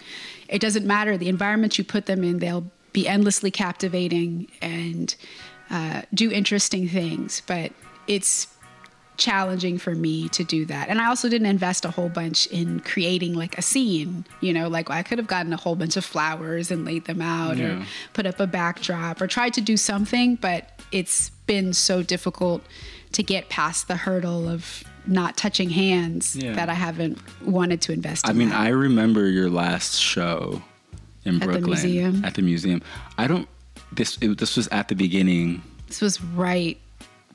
[0.48, 1.16] it doesn't matter.
[1.16, 5.14] The environment you put them in they'll be endlessly captivating and
[5.70, 7.40] uh, do interesting things.
[7.46, 7.72] But
[8.08, 8.48] it's
[9.16, 10.88] challenging for me to do that.
[10.88, 14.68] And I also didn't invest a whole bunch in creating like a scene, you know,
[14.68, 17.86] like I could have gotten a whole bunch of flowers and laid them out or
[18.12, 22.64] put up a backdrop or tried to do something, but it's been so difficult
[23.12, 26.54] to get past the hurdle of not touching hands Yeah.
[26.54, 28.60] that I haven't wanted to invest i in mean that.
[28.60, 30.62] i remember your last show
[31.24, 31.40] in Brooklyn.
[31.40, 32.24] At the brooklyn museum?
[32.24, 32.82] at the museum
[33.18, 33.48] i don't
[33.92, 36.78] this it, this was at the beginning this was right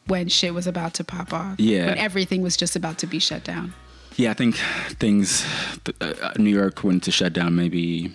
[0.08, 1.60] when shit was about to pop off.
[1.60, 1.86] Yeah.
[1.86, 3.74] When everything was just about to be shut down.
[4.18, 4.56] yeah i think
[4.98, 5.46] things
[6.02, 8.12] uh, new york went to shut down maybe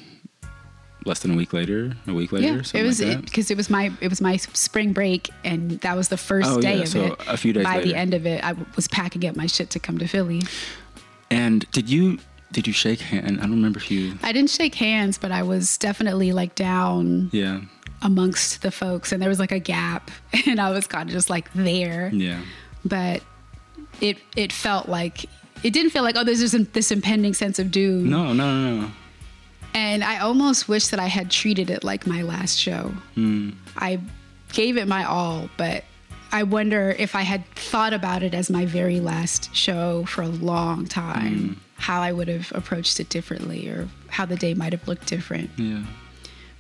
[1.05, 3.51] less than a week later a week later Yeah, something it was like it, because
[3.51, 6.77] it was my it was my spring break, and that was the first Oh, day
[6.77, 7.21] yeah, of so it.
[7.27, 9.79] a few days By the end of it, I was packing up my shit to
[9.79, 10.43] come to Philly.
[11.31, 12.19] and did you
[12.53, 15.43] did you shake hand i don't remember if you I didn't shake hands, but I
[15.43, 17.61] was definitely like down yeah
[18.03, 20.11] amongst the folks, and there was like a gap,
[20.47, 22.11] and I was kind of just like there.
[22.13, 22.41] yeah
[22.85, 23.23] But
[24.01, 25.25] it it felt like
[25.63, 28.09] it didn't feel like oh there's this, this impending sense of doom.
[28.11, 28.91] no no no no
[29.75, 32.95] And I almost wish that I had treated it like my last show.
[33.17, 33.51] Hmm.
[33.77, 34.01] I
[34.53, 35.85] gave it my all, but
[36.31, 40.29] I wonder if I had thought about it as my very last show for a
[40.29, 41.53] long time, hmm.
[41.77, 45.51] how I would have approached it differently or how the day might have looked different.
[45.57, 45.83] yeah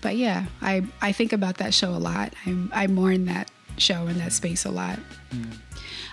[0.00, 2.34] But yeah, I, I think about that show a lot.
[2.46, 4.98] I, I mourn that show and that space a lot.
[5.30, 5.44] Hmm.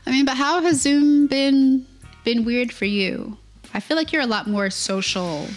[0.05, 1.85] I mean, but how has Zoom been
[2.23, 3.37] been weird for you?
[3.73, 5.47] I feel like you're a lot more social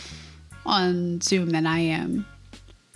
[0.67, 2.27] on Zoom than I am.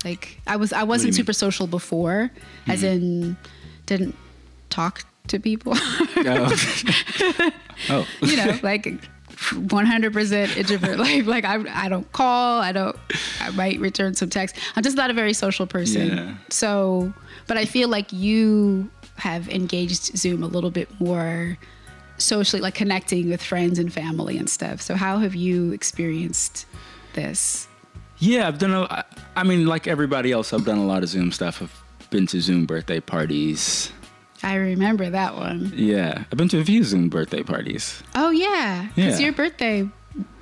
[0.04, 1.14] Like I was I wasn't mean?
[1.14, 2.30] super social before,
[2.66, 3.36] as in
[3.86, 4.14] didn't
[4.70, 5.72] talk to people.
[5.76, 6.56] oh,
[7.90, 8.06] oh.
[8.22, 8.84] you know, like
[9.38, 10.98] 100% introvert.
[11.08, 12.60] Like, like I, I don't call.
[12.60, 12.96] I don't.
[13.40, 14.56] I might return some text.
[14.76, 16.08] I'm just not a very social person.
[16.08, 16.34] Yeah.
[16.48, 17.12] So,
[17.46, 21.56] but I feel like you have engaged Zoom a little bit more
[22.18, 24.80] socially, like connecting with friends and family and stuff.
[24.80, 26.66] So, how have you experienced
[27.22, 27.66] this?
[28.18, 28.82] Yeah, I've done a.
[28.82, 29.04] I-
[29.36, 31.62] I mean, like everybody else, I've done a lot of Zoom stuff.
[31.62, 33.92] I've been to Zoom birthday parties.
[34.42, 35.72] I remember that one.
[35.76, 38.02] Yeah, I've been to a few Zoom birthday parties.
[38.16, 39.26] Oh yeah, because Yeah.
[39.26, 39.88] your birthday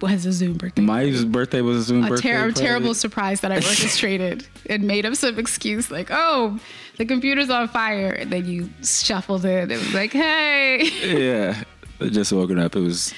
[0.00, 0.80] was a Zoom birthday.
[0.82, 2.30] My birthday was a Zoom a, birthday.
[2.30, 2.60] ter- a party.
[2.62, 6.58] terrible surprise that I orchestrated and made up some excuse like, "Oh,
[6.96, 9.70] the computer's on fire," and then you shuffled it.
[9.70, 10.88] It was like, "Hey."
[11.28, 11.62] yeah,
[12.00, 12.76] just woken up.
[12.76, 13.12] It was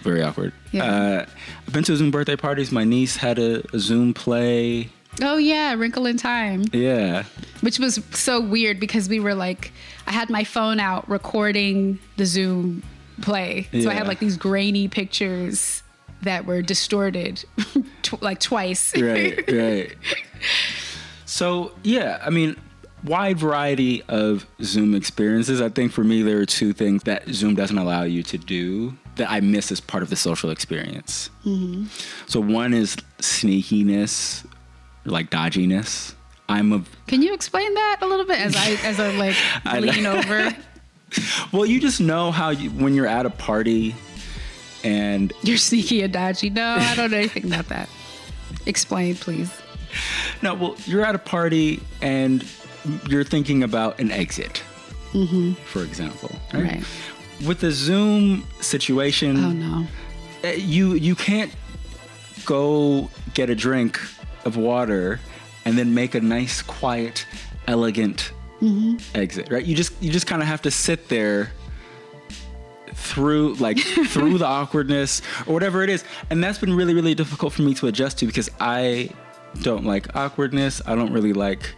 [0.00, 0.52] very awkward.
[0.72, 0.84] Yeah.
[0.84, 1.26] Uh,
[1.66, 2.72] I've been to Zoom birthday parties.
[2.72, 4.88] My niece had a, a Zoom play.
[5.22, 7.22] Oh yeah, Wrinkle in Time, Yeah,
[7.60, 9.70] which was so weird because we were like,
[10.08, 12.82] I had my phone out recording the Zoom
[13.22, 13.92] play, so I Yeah.
[13.92, 15.84] had like these grainy pictures
[16.22, 17.44] that were distorted,
[18.02, 18.96] tw- like twice.
[18.96, 19.94] right, right.
[21.26, 22.56] So yeah, I mean,
[23.04, 25.60] wide variety of Zoom experiences.
[25.60, 28.96] I think for me, there are two things that Zoom doesn't allow you to do
[29.16, 31.30] that I miss as part of the social experience.
[31.44, 31.84] Mm-hmm.
[32.26, 34.44] So one is sneakiness,
[35.04, 36.14] like dodginess.
[36.48, 39.80] I'm a Can you explain that a little bit as I as I like I-
[39.80, 40.54] lean over?
[41.52, 43.94] well, you just know how you, when you're at a party
[44.82, 46.50] and You're sneaky and dodgy.
[46.50, 47.88] No, I don't know anything about that.
[48.66, 49.50] Explain, please.
[50.42, 52.44] No, well, you're at a party and
[53.08, 54.62] you're thinking about an exit,
[55.66, 56.30] for example.
[56.52, 56.82] Right.
[57.46, 59.86] With the Zoom situation, Oh no.
[60.44, 61.52] uh, you you can't
[62.44, 63.98] go get a drink
[64.44, 65.18] of water
[65.64, 67.26] and then make a nice, quiet,
[67.66, 68.32] elegant
[69.14, 69.64] exit, right?
[69.64, 71.52] You just you just kind of have to sit there
[72.92, 77.52] through like through the awkwardness or whatever it is and that's been really really difficult
[77.52, 79.08] for me to adjust to because i
[79.62, 81.74] don't like awkwardness i don't really like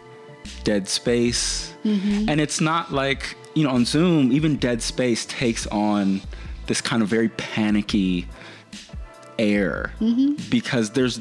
[0.65, 1.73] dead space.
[1.85, 6.21] And it's not like you know on zoom even dead space takes on
[6.67, 8.27] this kind of very panicky
[9.39, 9.93] air.
[10.51, 11.21] Because there's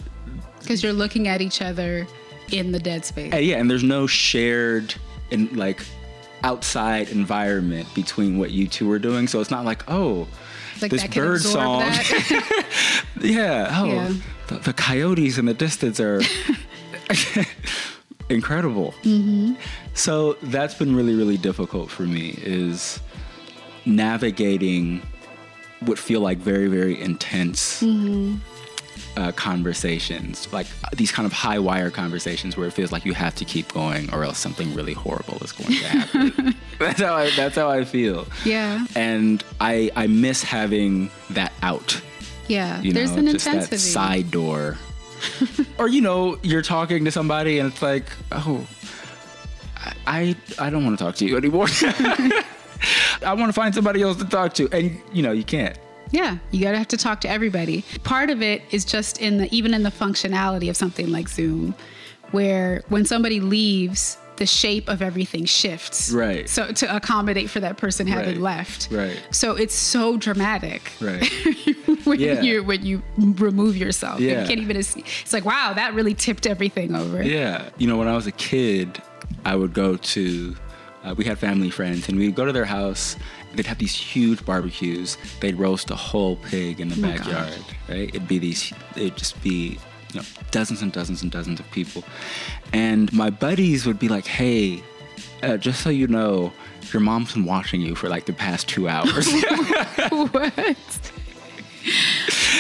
[0.60, 2.08] Because you're looking at each other
[2.52, 3.34] in the dead space.
[3.34, 4.94] uh, yeah and there's no shared
[5.32, 5.82] and like
[6.44, 9.28] outside environment between what you two are doing.
[9.28, 10.28] So it's not like oh
[10.82, 11.82] like this bird song.
[13.22, 13.70] yeah.
[13.72, 14.14] Oh Yeah.
[14.48, 16.22] The, the coyotes in the distance are
[18.30, 19.54] incredible Mm-hmm.
[19.94, 23.00] so that's been really really difficult for me is
[23.86, 25.02] navigating
[25.82, 28.38] what feel like very very intense Mm-hmm.
[29.18, 33.14] uh, conversations like uh, these kind of high wire conversations where it feels like you
[33.14, 37.14] have to keep going or else something really horrible is going to happen that's how
[37.14, 38.86] I, that's how I feel yeah.
[38.96, 42.02] and I I miss having that out
[42.48, 42.82] Yeah.
[42.82, 43.76] you There's know, an just intensity.
[43.76, 44.78] that side door.
[45.78, 48.66] or you know, you're talking to somebody and it's like, oh,
[50.08, 51.68] I I don't want to talk to you anymore.
[53.24, 55.78] I want to find somebody else to talk to, and you know, you can't.
[56.12, 57.84] Yeah, you gotta have to talk to everybody.
[58.04, 61.76] Part of it is just in the even in the functionality of something like Zoom,
[62.32, 66.12] where when somebody leaves, the shape of everything shifts.
[66.12, 66.50] Right.
[66.50, 68.58] So to accommodate for that person having Right.
[68.58, 68.90] left.
[68.92, 69.18] Right.
[69.32, 70.92] So it's so dramatic.
[71.02, 71.26] Right.
[72.06, 72.42] when Yeah.
[72.42, 74.20] you when you remove yourself.
[74.20, 74.42] Yeah.
[74.42, 77.24] You can't even it's like, wow, that really tipped everything over.
[77.24, 77.70] Yeah.
[77.78, 79.02] You know, when I was a kid,
[79.46, 80.56] I would go to,
[81.04, 83.16] uh, we had family friends, and we'd go to their house.
[83.56, 85.18] They'd have these huge barbecues.
[85.40, 87.54] They'd roast a whole pig in the Oh backyard,
[87.88, 88.10] right?
[88.10, 89.78] It'd be these, it'd just be,
[90.16, 92.04] you know, dozens and dozens and dozens of people.
[92.72, 94.82] And my buddies would be like, hey,
[95.44, 96.54] uh, just so you know,
[96.94, 99.30] your mom's been watching you for like the past two hours.
[100.10, 100.32] what?
[100.32, 100.54] what?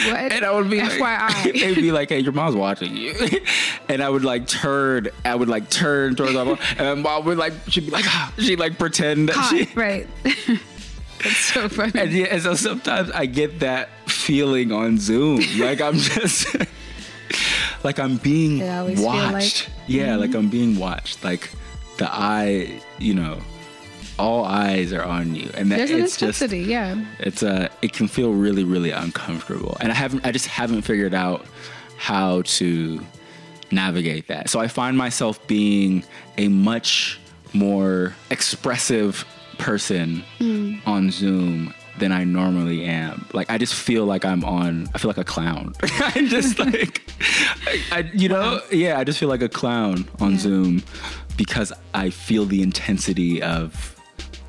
[0.05, 1.45] And I would be FYI.
[1.45, 3.15] like, they'd be like, "Hey, your mom's watching you,"
[3.87, 7.25] and I would like turn, I would like turn towards my mom, and my mom
[7.25, 9.69] would like, she'd be like, ah, she'd like pretend that Caught, she.
[9.75, 10.07] right.
[11.23, 11.99] That's so funny.
[11.99, 16.55] And, yeah, and so sometimes I get that feeling on Zoom, like I'm just,
[17.85, 19.69] like I'm being feel like- watched.
[19.87, 21.23] Yeah, like I'm being watched.
[21.23, 21.49] Like
[21.97, 23.39] the eye, you know,
[24.17, 27.03] all eyes are on you, and that There's it's just yeah.
[27.19, 31.13] it's uh it can feel really really uncomfortable and i haven't i just haven't figured
[31.13, 31.45] out
[31.97, 33.01] how to
[33.71, 36.01] navigate that so i find myself being
[36.37, 37.19] a much
[37.53, 39.25] more expressive
[39.57, 40.23] person
[40.85, 45.09] on zoom than i normally am like i just feel like i'm on i feel
[45.09, 47.01] like a clown i'm just like
[47.91, 50.37] I, you know yeah i just feel like a clown on Yeah.
[50.37, 50.83] zoom
[51.37, 53.95] because i feel the intensity of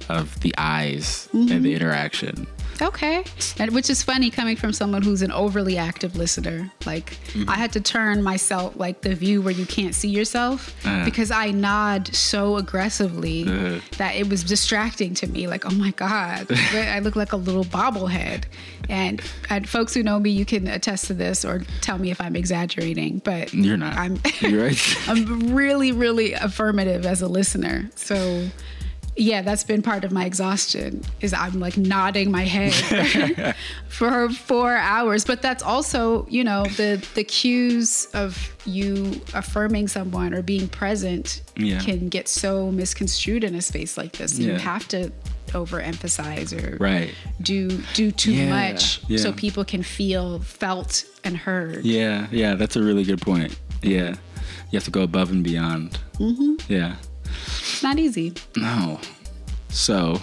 [0.08, 1.66] of the eyes and the mm-hmm.
[1.66, 2.46] interaction.
[2.80, 3.24] Okay.
[3.58, 6.70] And which is funny coming from someone who's an overly active listener.
[6.84, 7.50] Like Mm-hmm.
[7.50, 11.04] I had to turn myself like the view where you can't see yourself Uh.
[11.04, 13.80] because I nod so aggressively Uh.
[13.98, 15.46] that it was distracting to me.
[15.48, 18.44] Like, oh my God, I look like a little bobblehead.
[18.88, 22.20] And, and folks who know me, you can attest to this or tell me if
[22.20, 23.18] I'm exaggerating.
[23.24, 23.96] But You're not.
[23.98, 24.96] I'm You're right.
[25.08, 27.90] I'm really, really affirmative as a listener.
[27.96, 28.48] So
[29.16, 33.54] yeah, that's been part of my exhaustion is I'm like nodding my head
[33.88, 35.24] for four hours.
[35.24, 41.42] But that's also, you know, the the cues of you affirming someone or being present
[41.56, 41.80] Yeah.
[41.80, 44.38] can get so misconstrued in a space like this.
[44.38, 45.10] You have to
[45.52, 47.14] overemphasize or Right.
[47.40, 49.18] do do too Yeah, much yeah.
[49.18, 51.84] so people can feel felt and heard.
[51.84, 53.58] Yeah, yeah, that's a really good point.
[53.82, 54.10] Yeah,
[54.70, 55.98] you have to go above and beyond.
[56.18, 56.72] Mm-hmm.
[56.72, 56.96] Yeah.
[57.44, 58.32] It's not easy.
[58.56, 59.00] No.
[59.68, 60.20] So,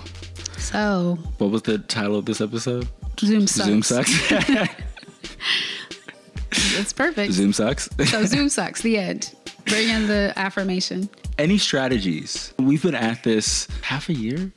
[0.58, 2.88] So what was the title of this episode?
[3.19, 3.67] Zoom sucks.
[3.67, 4.69] Zoom sucks.
[6.76, 7.34] It's perfect.
[7.34, 7.89] Zoom sucks.
[8.06, 8.82] So Zoom sucks.
[8.82, 9.34] The end.
[9.65, 11.10] Bring in the affirmation.
[11.38, 12.54] Any strategies?
[12.60, 14.52] We've been at this half a year.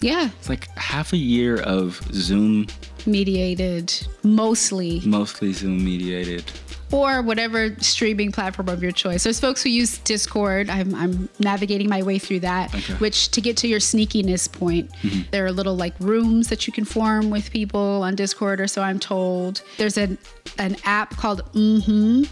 [0.00, 0.30] Yeah.
[0.38, 2.66] It's like half a year of Zoom,
[3.06, 6.44] Mediated, mostly, mostly Zoom mediated.
[6.92, 9.24] Or whatever streaming platform of your choice.
[9.24, 10.68] There's folks who use Discord.
[10.70, 12.94] I'm, I'm navigating my way through that, Okay.
[12.94, 14.90] which to get to your sneakiness point,
[15.30, 18.82] there are little like rooms that you can form with people on Discord, or so
[18.82, 19.62] I'm told.
[19.78, 20.18] There's an,
[20.58, 22.24] an app called Mm-hmm,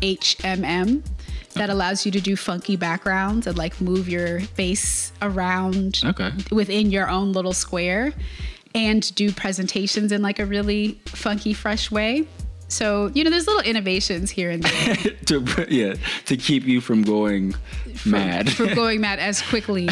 [0.00, 1.04] M-M-H-M-M,
[1.54, 6.30] that allows you to do funky backgrounds and like move your face around Okay.
[6.52, 8.12] within your own little square
[8.72, 12.28] and do presentations in like a really funky, fresh way.
[12.70, 14.94] So, you know, there's little innovations here and there
[15.26, 15.94] to yeah,
[16.26, 17.54] to keep you from going
[18.06, 18.50] mad.
[18.52, 19.88] from going mad as quickly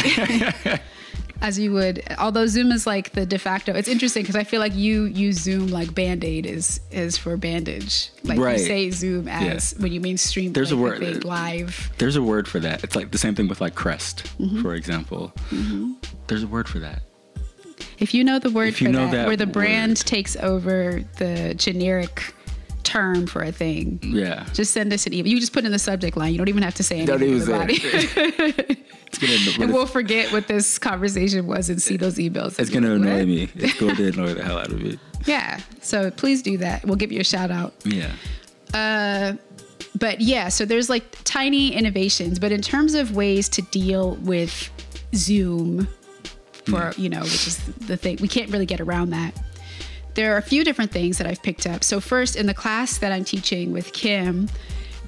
[1.43, 2.03] as you would.
[2.19, 3.73] Although Zoom is like the de facto.
[3.75, 7.37] It's interesting because I feel like you use Zoom like Band Aid is is for
[7.37, 8.11] bandage.
[8.25, 8.59] Like Right.
[8.61, 10.53] you say Zoom as when you mean stream.
[10.53, 11.91] There's a word- live.
[11.99, 12.85] There's a word for that.
[12.85, 14.62] It's like the same thing with like crest, Mm-hmm.
[14.62, 15.33] for example.
[16.29, 17.03] There's a word for that.
[17.99, 20.07] If you know the word If for that, that where the brand word.
[20.07, 22.35] takes over the generic
[22.83, 24.47] term for a thing, Yeah.
[24.55, 25.33] just send us an email.
[25.33, 26.33] You just put in the subject line.
[26.33, 28.64] You don't even have to say Don't anything even say
[29.21, 32.59] gonna, and we'll forget what this conversation was and see those emails.
[32.59, 33.27] it's gonna annoy What?
[33.29, 33.49] me.
[33.57, 34.99] It's going to annoy the hell out of me.
[35.27, 35.61] Yeah.
[35.81, 36.85] So please do that.
[36.85, 37.75] We'll give you a shout out.
[37.85, 38.12] Yeah.
[38.75, 39.35] Uh,
[39.99, 44.71] but yeah, so there's like tiny innovations, but in terms of ways to deal with
[45.14, 45.88] Zoom
[46.67, 46.99] for, mm.
[46.99, 49.35] you know, which is the thing, we can't really get around that.
[50.19, 51.85] There are a few different things that I've picked up.
[51.85, 54.51] So first in the class that I'm teaching with Kym,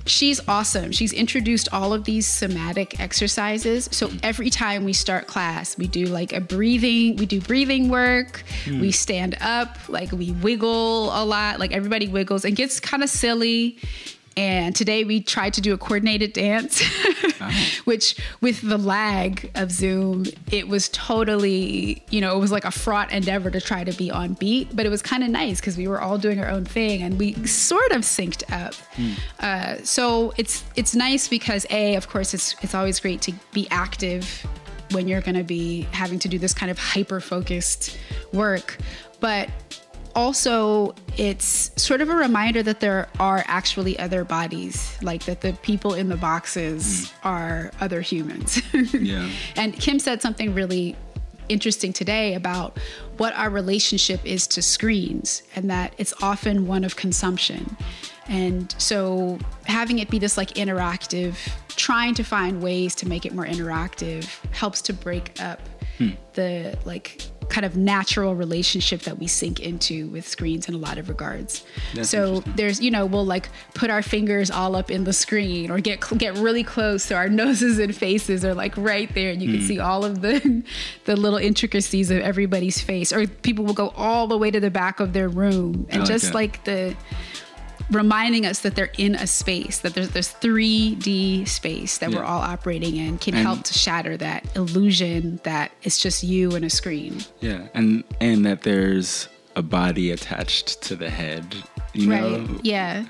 [0.07, 0.93] she's awesome.
[0.93, 3.89] She's introduced all of these somatic exercises.
[3.91, 8.45] So every time we start class, we do like a breathing, we do breathing work,
[8.69, 8.91] we hmm.
[8.91, 13.79] stand up, like we wiggle a lot, like everybody wiggles and gets kind of silly.
[14.37, 16.83] And today we tried to do a coordinated dance,
[17.85, 22.71] which with the lag of Zoom, it was totally, you know, it was like a
[22.71, 25.77] fraught endeavor to try to be on beat, but it was kind of nice because
[25.77, 28.75] we were all doing our own thing and we sort of synced up.
[29.41, 33.67] Uh, so it's it's nice because a, of course, it's it's always great to be
[33.71, 34.47] active
[34.93, 37.99] when you're going to be having to do this kind of hyper focused
[38.33, 38.79] work,
[39.21, 39.49] but
[40.15, 45.53] also it's sort of a reminder that there are actually other bodies like that the
[45.63, 48.61] people in the boxes are other humans.
[48.93, 49.31] Yeah.
[49.57, 50.97] and Kym said something really
[51.49, 52.79] interesting today about
[53.17, 57.77] what our relationship is to screens and that it's often one of consumption.
[58.29, 61.37] And so having it be this like interactive
[61.69, 65.61] trying to find ways to make it more interactive helps to break up
[65.99, 66.11] hmm.
[66.35, 70.97] the like kind of natural relationship that we sink into with screens in a lot
[70.99, 71.65] of regards.
[71.95, 75.71] That's so there's you know we'll like put our fingers all up in the screen
[75.71, 79.43] or get get really close so our noses and faces are like right there and
[79.43, 79.57] you Hmm.
[79.57, 80.63] can see all of the
[81.07, 84.71] the little intricacies of everybody's face or people will go all the way to the
[84.71, 86.35] back of their room and like just that.
[86.35, 86.97] like the
[87.91, 92.41] reminding us that they're in a space that there's this 3D space that we're all
[92.41, 96.71] operating in can And- help to shatter that illusion that it's just you and a
[96.71, 97.19] screen.
[97.41, 97.67] Yeah.
[97.75, 101.57] And and that there's a body attached to the head.
[101.93, 102.39] You know?
[102.39, 102.61] Right.
[102.65, 103.05] Yeah.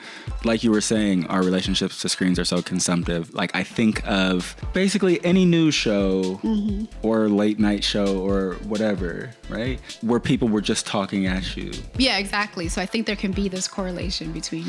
[0.45, 3.33] like you were saying, our relationships to screens are so consumptive.
[3.35, 6.85] Like I think of basically any news show Mm-hmm.
[7.07, 9.79] or late night show or whatever, right?
[10.01, 11.73] Where people were just talking at you.
[11.99, 12.69] Yeah, exactly.
[12.69, 14.67] So I think there can be this correlation between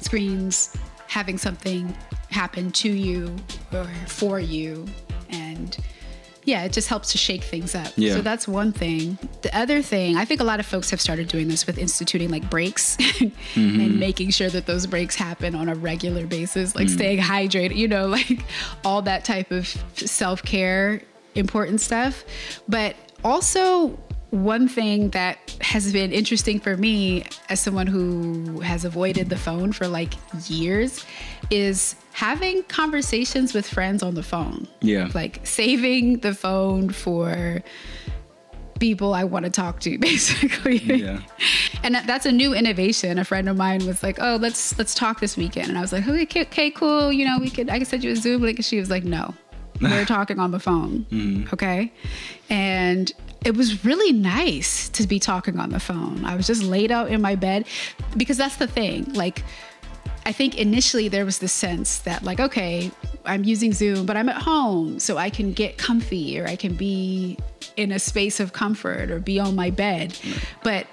[0.00, 0.76] screens
[1.06, 1.94] having something
[2.30, 3.34] happen to you
[3.72, 4.86] or for you
[5.30, 5.76] and
[6.44, 7.92] yeah, it just helps to shake things up.
[7.96, 8.14] Yeah.
[8.14, 9.18] So that's one thing.
[9.42, 12.30] The other thing, I think a lot of folks have started doing this with instituting
[12.30, 13.80] like breaks mm-hmm.
[13.80, 16.94] and making sure that those breaks happen on a regular basis, like mm.
[16.94, 18.44] staying hydrated, you know, like
[18.84, 21.00] all that type of self care,
[21.34, 22.24] important stuff.
[22.68, 23.98] But also,
[24.30, 29.72] one thing that has been interesting for me as someone who has avoided the phone
[29.72, 30.12] for like
[30.48, 31.04] years
[31.50, 34.68] is having conversations with friends on the phone.
[34.80, 35.10] Yeah.
[35.14, 37.60] Like saving the phone for
[38.78, 40.78] people I want to talk to, basically.
[40.78, 41.20] Yeah.
[41.82, 43.18] And that's a new innovation.
[43.18, 45.92] A friend of mine was like, "Oh, let's let's talk this weekend," and I was
[45.92, 47.12] like, "Okay, okay, cool.
[47.12, 47.68] You know, we could.
[47.68, 49.34] I could send you a Zoom link." And she was like, "No,
[49.80, 51.52] we're talking on the phone." Mm-hmm.
[51.52, 51.92] Okay,
[52.48, 53.12] and
[53.44, 56.24] it was really nice to be talking on the phone.
[56.24, 57.66] I was just laid out in my bed
[58.16, 59.12] because that's the thing.
[59.12, 59.42] Like,
[60.26, 62.90] I think initially there was this sense that, like, okay,
[63.26, 66.74] I'm using Zoom, but I'm at home, so I can get comfy or I can
[66.74, 67.38] be
[67.76, 70.16] in a space of comfort or be on my bed.
[70.62, 70.86] But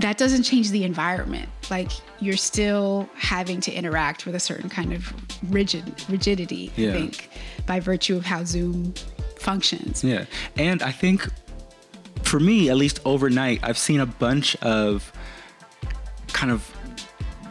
[0.00, 1.48] that doesn't change the environment.
[1.70, 5.12] Like, you're still having to interact with a certain kind of
[5.50, 6.90] rigid rigidity, Yeah.
[6.90, 7.30] I think,
[7.66, 8.92] by virtue of how Zoom
[9.38, 10.04] functions.
[10.04, 10.26] Yeah.
[10.56, 11.26] And I think
[12.24, 15.12] for me, at least overnight, I've seen a bunch of
[16.28, 16.75] kind of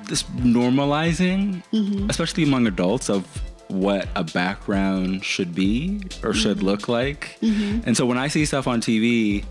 [0.08, 2.10] this normalizing, mm-hmm.
[2.10, 3.26] especially among adults, of
[3.68, 6.32] what a background should be or mm-hmm.
[6.32, 7.38] should look like.
[7.42, 7.82] Mm-hmm.
[7.88, 9.44] And so when I see stuff on TV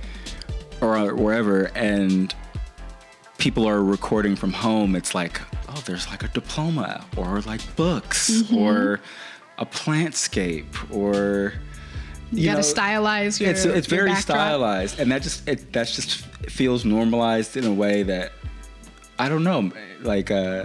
[0.81, 2.35] or wherever and
[3.39, 8.51] people are recording from home, it's like, oh, there's like a diploma or like books
[8.53, 9.01] or
[9.59, 11.55] a plantscape or
[12.31, 13.51] You, gotta stylize your.
[13.51, 14.37] it's it's your very backdrop.
[14.39, 18.33] stylized, and that just it that's just feels normalized in a way that
[19.25, 19.71] I don't know,
[20.03, 20.65] like uh,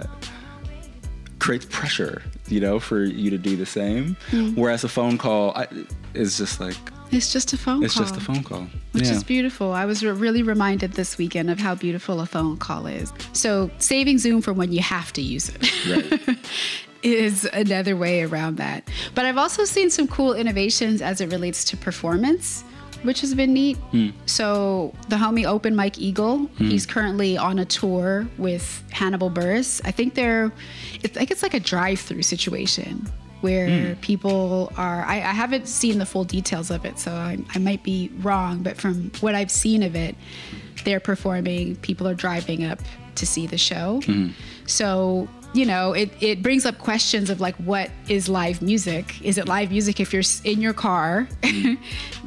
[1.38, 4.16] creates pressure, you know, for you to do the same.
[4.30, 4.50] Hmm.
[4.54, 5.66] Whereas a phone call I,
[6.12, 6.76] is just like
[7.10, 8.02] It's just a phone it's call.
[8.02, 9.12] It's just a phone call, which yeah.
[9.12, 9.72] is beautiful.
[9.72, 13.12] I was re- really reminded this weekend of how beautiful a phone call is.
[13.32, 16.38] So, saving Zoom for when you have to use it Right.
[17.02, 18.86] is another way around that.
[19.14, 22.62] But I've also seen some cool innovations as it relates to performance,
[23.02, 23.78] which has been neat.
[24.26, 26.68] So, the homie Open Mike Eagle, hmm.
[26.68, 29.80] he's currently on a tour with Hannibal Buress.
[29.84, 30.52] I think they're,
[31.02, 34.00] it's like it's like a drive-through situation where hmm.
[34.00, 37.82] people are I, I haven't seen the full details of it so I, I might
[37.82, 40.14] be wrong but from what i've seen of it
[40.84, 42.80] they're performing people are driving up
[43.20, 44.00] to see the show.
[44.04, 44.28] Hmm.
[44.66, 49.38] So you know it, it brings up questions of like what is live music is
[49.38, 51.78] it live music if you're in your car and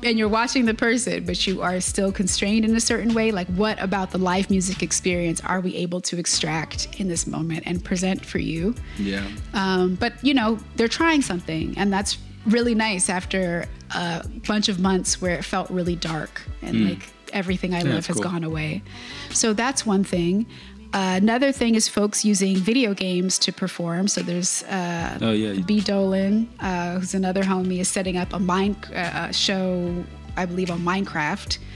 [0.03, 3.82] you're watching the person but you are still constrained in a certain way like what
[3.82, 8.26] about the live music experience are we able to extract in this moment and present
[8.26, 9.26] for you yeah.
[9.53, 13.65] um, but you know, they're trying something, and that's really nice after
[13.95, 18.17] a bunch of months where it felt really dark and like everything I love has
[18.17, 18.24] cool.
[18.24, 18.84] gone away.
[19.32, 20.45] So that's one thing.
[20.94, 24.08] Uh, another thing is folks using video games to perform.
[24.08, 25.60] So there's uh, Oh yeah.
[25.66, 25.80] B.
[25.82, 30.04] Dolan, uh, who's another homie, is setting up a mine uh, show,
[30.38, 31.58] I believe, on Minecraft.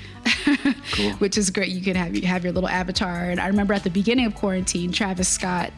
[0.91, 1.11] Cool.
[1.13, 1.69] Which is great.
[1.69, 3.29] You can have you have your little avatar.
[3.29, 5.71] And I remember at the beginning of quarantine, Travis Scott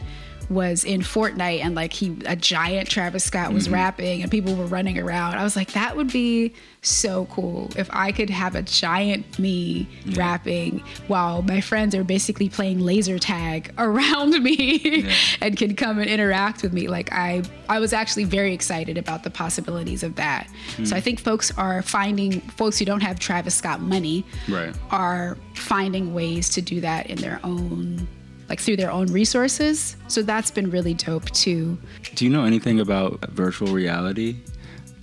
[0.49, 3.75] was in Fortnite and like he a giant Travis Scott was mm-hmm.
[3.75, 5.35] rapping and people were running around.
[5.35, 9.87] I was like, that would be so cool if I could have a giant me
[10.13, 15.07] rapping while my friends are basically playing laser tag around me
[15.41, 16.87] and can come and interact with me.
[16.87, 20.49] Like I I was actually very excited about the possibilities of that.
[20.83, 21.03] So I hmm.
[21.03, 24.75] think folks are finding folks who don't have Travis Scott money Right.
[24.89, 28.07] are finding ways to do that in their own
[28.49, 29.95] like through their own resources.
[30.07, 31.77] So that's been really dope too.
[32.15, 34.37] Do you know anything about virtual reality?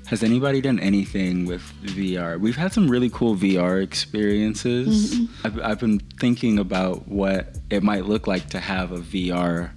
[0.08, 2.38] Has anybody done anything with VR?
[2.38, 5.14] We've had some really cool VR experiences.
[5.14, 5.46] Mm-hmm.
[5.46, 9.70] I've, I've been thinking about what it might look like to have a VR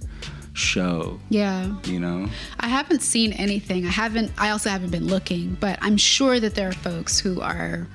[0.52, 1.74] show, Yeah.
[1.84, 2.28] you know?
[2.60, 3.86] I haven't seen anything.
[3.86, 7.40] I haven't I also haven't been looking, but I'm sure that there are folks who
[7.40, 7.88] are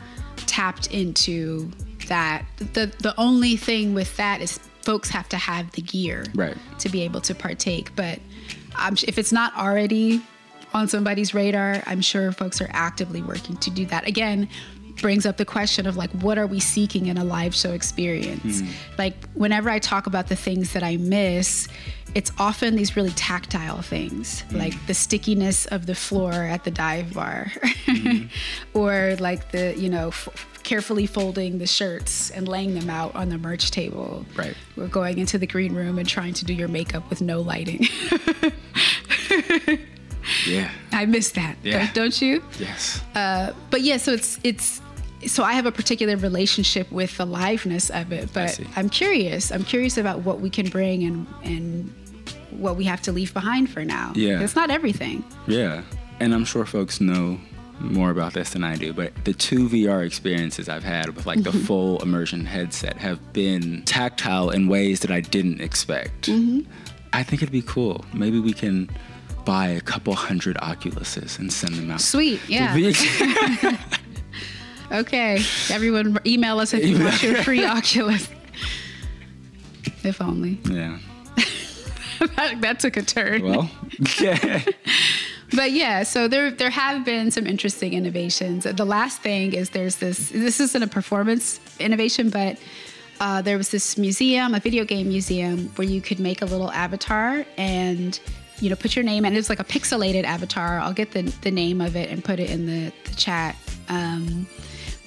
[0.45, 1.71] tapped into
[2.07, 2.45] that.
[2.73, 6.55] The the only thing with that is folks have to have the gear Right.
[6.79, 8.19] to be able to partake, but
[8.77, 10.21] um, if it's not already
[10.73, 14.07] on somebody's radar, I'm sure folks are actively working to do that.
[14.07, 14.49] Again,
[15.01, 18.61] brings up the question of like what are we seeking in a live show experience?
[18.61, 18.67] Hmm.
[18.97, 21.67] Like whenever I talk about the things that I miss,
[22.13, 24.57] it's often these really tactile things, hmm.
[24.57, 27.51] like the stickiness of the floor at the dive bar
[27.85, 28.23] hmm.
[28.73, 33.29] or like the, you know, f- carefully folding the shirts and laying them out on
[33.29, 34.25] the merch table.
[34.35, 34.55] Right.
[34.75, 37.87] We're going into the green room and trying to do your makeup with no lighting.
[40.45, 40.71] Yeah.
[40.91, 41.57] I miss that.
[41.63, 41.85] Yeah.
[41.85, 42.43] Don't, don't you?
[42.59, 43.01] Yes.
[43.15, 44.81] uh, But yeah, so it's it's
[45.27, 48.59] so I have a particular relationship with the liveness of it, but.
[48.75, 49.51] I'm curious.
[49.51, 51.93] I'm curious about what we can bring and and
[52.51, 54.13] what we have to leave behind for now.
[54.15, 54.41] Yeah.
[54.41, 55.23] It's not everything.
[55.47, 55.83] Yeah.
[56.19, 57.39] And I'm sure folks know
[57.79, 61.43] more about this than I do, but the two VR experiences I've had with like
[61.43, 61.65] the mm-hmm.
[61.65, 66.27] full immersion headset have been tactile in ways that I didn't expect.
[66.27, 66.69] Mm-hmm.
[67.11, 68.05] I think it'd be cool.
[68.13, 68.89] Maybe we can
[69.43, 72.01] buy a couple hundred Oculuses and send them out.
[72.01, 72.75] Sweet, yeah.
[74.91, 78.29] Okay, everyone, email us if you want your free Oculus.
[80.03, 80.59] If only.
[80.65, 80.99] yeah.
[82.35, 83.43] that, that took a turn.
[83.43, 83.69] Well,
[84.19, 84.63] yeah.
[85.55, 88.65] but yeah, so there there have been some interesting innovations.
[88.65, 90.29] The last thing is there's this.
[90.29, 92.59] This isn't a performance innovation, but
[93.19, 96.71] uh, there was this museum, a video game museum, where you could make a little
[96.71, 98.19] avatar and
[98.59, 100.79] you know put your name and it's like a pixelated avatar.
[100.79, 103.55] I'll get the the name of it and put it in the, the chat.
[103.89, 104.47] Um,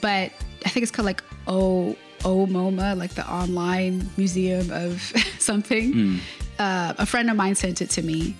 [0.00, 0.32] but
[0.64, 5.00] I think it's called like O O MoMA, like the online museum of
[5.38, 6.20] something.
[6.58, 8.34] Uh, a friend of mine sent it to me,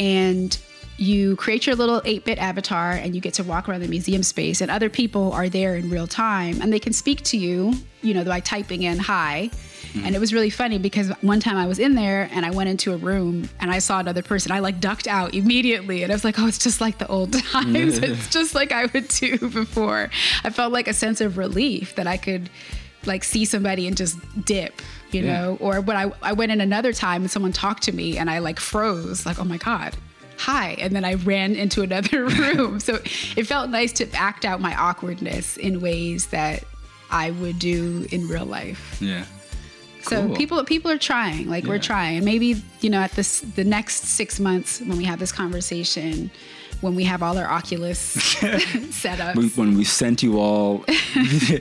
[0.00, 0.58] and
[1.00, 4.60] you create your little 8-bit avatar and you get to walk around the museum space
[4.60, 7.72] and other people are there in real time and they can speak to you
[8.02, 9.50] you know by typing in hi.
[9.94, 10.04] Hmm.
[10.04, 12.68] And it was really funny because one time i was in there and i went
[12.68, 14.52] into a room and i saw another person.
[14.52, 17.32] I like ducked out immediately and i was like oh it's just like the old
[17.52, 17.96] times.
[17.98, 20.10] It's just like i would do before.
[20.44, 22.50] I felt like a sense of relief that i could
[23.06, 24.82] like see somebody and just dip
[25.12, 25.32] you Yeah.
[25.40, 25.56] know?
[25.60, 28.38] Or when I, I went in another time and someone talked to me and i
[28.38, 29.96] like froze like oh my god
[30.40, 32.94] hi and then i ran into another room so
[33.36, 36.64] it felt nice to act out my awkwardness in ways that
[37.10, 39.24] i would do in real life Yeah.
[40.02, 40.36] so Cool.
[40.36, 44.40] people people are trying like we're trying maybe you know at this the next six
[44.40, 46.30] months when we have this conversation
[46.80, 47.98] when we have all our oculus
[48.90, 50.78] set up, when we sent you all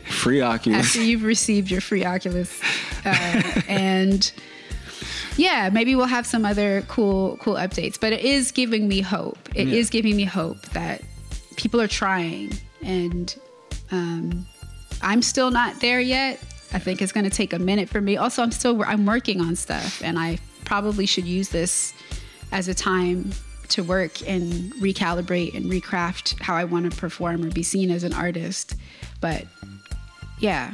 [0.08, 0.86] free Oculus.
[0.86, 2.58] after you've received your free Oculus,
[3.04, 4.32] uh, and
[5.38, 8.00] yeah, maybe we'll have some other cool cool updates.
[8.00, 9.38] But it is giving me hope.
[9.56, 9.92] It is Yeah.
[10.02, 11.02] giving me hope that
[11.56, 13.36] people are trying, and
[13.92, 14.46] um,
[15.02, 16.40] I'm still not there yet.
[16.72, 18.18] I think it's going to take a minute for me.
[18.18, 21.94] Also, I'm still I'm working on stuff, and I probably should use this
[22.52, 23.32] as a time
[23.70, 28.04] to work and recalibrate and recraft how I want to perform or be seen as
[28.04, 28.76] an artist.
[29.22, 29.46] But
[30.40, 30.74] yeah,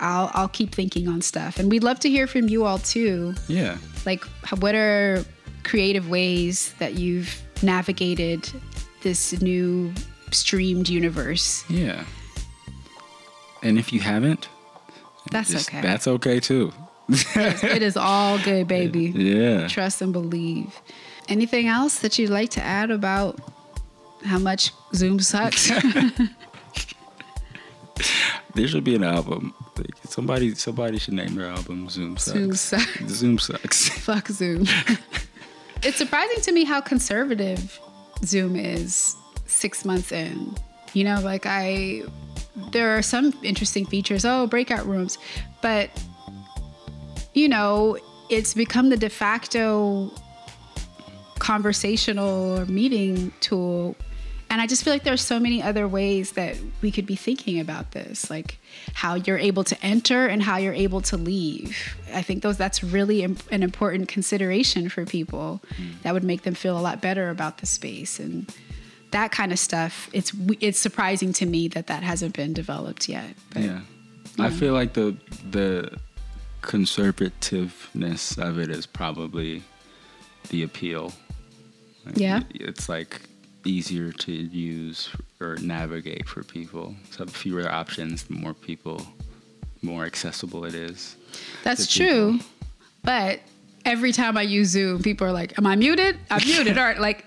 [0.00, 3.34] I'll I'll keep thinking on stuff, and we'd love to hear from you all too.
[3.48, 3.78] Yeah.
[4.04, 4.24] Like,
[4.58, 5.24] what are
[5.62, 8.50] creative ways that you've navigated
[9.02, 9.92] this new
[10.30, 11.64] streamed universe?
[11.70, 12.04] Yeah.
[13.62, 14.48] And if you haven't,
[15.30, 15.80] That's just- okay.
[15.80, 16.72] That's okay too.
[17.08, 19.06] it is all good, baby.
[19.14, 19.68] Yeah.
[19.68, 20.74] Trust and believe.
[21.28, 23.38] Anything else that you'd like to add about
[24.24, 25.70] how much Zoom sucks?
[28.54, 29.52] There should be an album.
[29.76, 32.38] Like, Somebody somebody should name their album Zoom Sucks.
[32.38, 33.06] Zoom sucks.
[33.08, 33.88] Zoom Sucks.
[34.00, 34.66] Fuck Zoom.
[35.82, 37.78] it's surprising to me how conservative
[38.24, 39.16] Zoom is
[39.46, 40.54] six months in.
[40.92, 42.02] You know, like I,
[42.70, 44.24] there are some interesting features.
[44.24, 45.18] Oh, breakout rooms,
[45.60, 45.90] but
[47.34, 47.98] you know,
[48.30, 50.10] it's become the de facto
[51.40, 53.96] conversational or meeting tool.
[54.54, 57.58] And I just feel like there's so many other ways that we could be thinking
[57.58, 58.60] about this, like
[58.92, 61.96] how you're able to enter and how you're able to leave.
[62.14, 66.00] I think those that's really im- an important consideration for people mm.
[66.02, 68.48] that would make them feel a lot better about the space and
[69.10, 70.08] that kind of stuff.
[70.12, 73.34] It's it's surprising to me that that hasn't been developed yet.
[73.52, 73.80] But Yeah.
[74.38, 75.16] I feel like the
[75.50, 75.98] the
[76.62, 79.64] conservativeness of it is probably
[80.50, 81.12] the appeal.
[82.14, 82.42] Yeah.
[82.50, 83.20] It's like
[83.64, 85.08] easier to use
[85.40, 86.94] or navigate for people.
[87.10, 89.06] So fewer options, the more people,
[89.82, 91.16] more accessible it is.
[91.62, 92.32] That's true.
[92.32, 92.46] people.
[93.02, 93.40] But
[93.84, 96.18] every time I use Zoom, people are like, Am I muted?
[96.30, 96.78] I'm muted.
[96.78, 96.98] All right.
[96.98, 97.24] Like,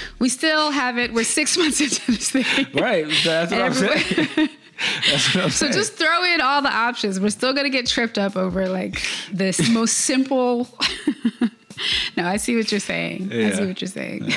[0.18, 1.12] we still have it.
[1.12, 2.44] we're six months into this thing.
[2.74, 3.06] Right.
[3.24, 4.48] That's what I'm saying.
[5.10, 5.72] That's what I'm So saying.
[5.72, 7.18] just throw in all the options.
[7.18, 9.00] We're still gonna get tripped up over like
[9.32, 10.68] this most simple.
[12.16, 13.32] No, I see what you're saying.
[13.32, 14.22] I see what you're saying.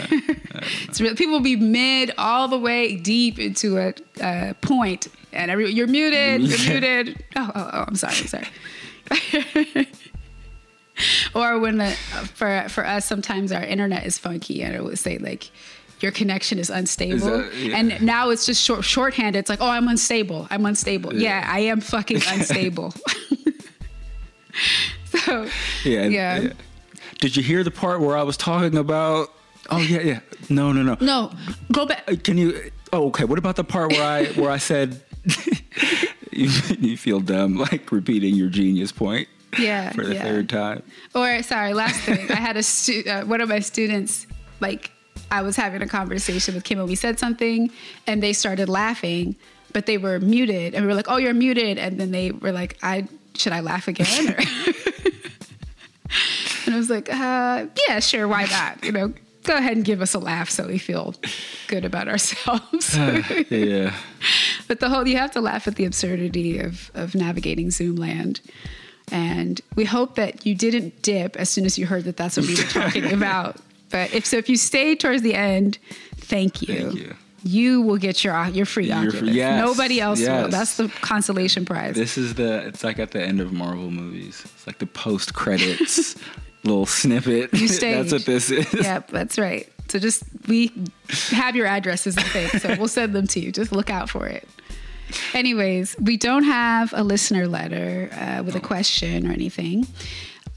[0.87, 1.15] it's real.
[1.15, 5.87] People will be mid all the way deep into a uh, point, and every you're
[5.87, 6.41] muted.
[6.41, 7.23] You're muted.
[7.35, 8.15] Oh, oh, oh, I'm sorry.
[8.17, 9.87] I'm sorry.
[11.33, 11.91] or when the
[12.35, 15.49] for for us, sometimes our internet is funky, and it would say like.
[16.01, 17.75] Your connection is unstable, that- yeah.
[17.75, 19.35] and now it's just short shorthand.
[19.35, 20.47] It's like, oh, I'm unstable.
[20.49, 21.13] I'm unstable.
[21.13, 22.93] Yeah, I am fucking unstable.
[25.05, 25.49] so,
[25.83, 26.39] Yeah, Yeah.
[26.39, 26.53] yeah.
[27.19, 29.31] Did you hear the part where I was talking about?
[29.69, 30.19] Oh yeah, yeah.
[30.49, 30.97] No, no, no.
[31.01, 31.31] no,
[31.71, 32.03] go back.
[32.09, 32.71] Uh, Can you?
[32.93, 33.25] Oh, okay.
[33.25, 35.01] What about the part where I where I said
[36.31, 36.49] you,
[36.79, 39.27] you feel dumb, like repeating your genius point
[39.59, 40.23] Yeah, for the yeah.
[40.23, 40.83] third time?
[41.13, 42.31] Or sorry, last thing.
[42.31, 44.25] I had a stu- uh, one of my students
[44.59, 44.91] like
[45.29, 47.69] I was having a conversation with Kym and we said something
[48.07, 49.35] and they started laughing,
[49.73, 52.51] but they were muted and we were like, "Oh, you're muted," and then they were
[52.53, 54.35] like, "I should I laugh again?"
[56.65, 60.01] And I was like, uh, "Yeah, sure, why not?" You know, go ahead and give
[60.01, 61.15] us a laugh so we feel
[61.67, 62.95] good about ourselves.
[63.49, 63.93] yeah.
[64.67, 68.41] but the whole you have to laugh at the absurdity of of navigating Zoom land.
[69.11, 72.45] And we hope that you didn't dip as soon as you heard that that's what
[72.45, 73.57] we were talking about.
[73.89, 75.79] But if so, if you stay towards the end,
[76.17, 76.75] thank you.
[76.75, 77.15] Thank you.
[77.43, 79.19] You will get your your free Your Oculus.
[79.19, 80.47] free- yes, Nobody else will.
[80.49, 81.95] That's the consolation prize.
[81.95, 82.67] This is the.
[82.67, 84.41] It's like at the end of Marvel movies.
[84.45, 86.15] It's like the post credits
[86.63, 87.53] little snippet.
[87.53, 88.11] You That's stage.
[88.11, 88.73] what this is.
[88.73, 89.67] yep, that's right.
[89.87, 90.71] So just we
[91.29, 93.51] have your addresses and things, so we'll send them to you.
[93.51, 94.47] Just look out for it.
[95.33, 99.87] Anyways, we don't have a listener letter uh, with a question or anything.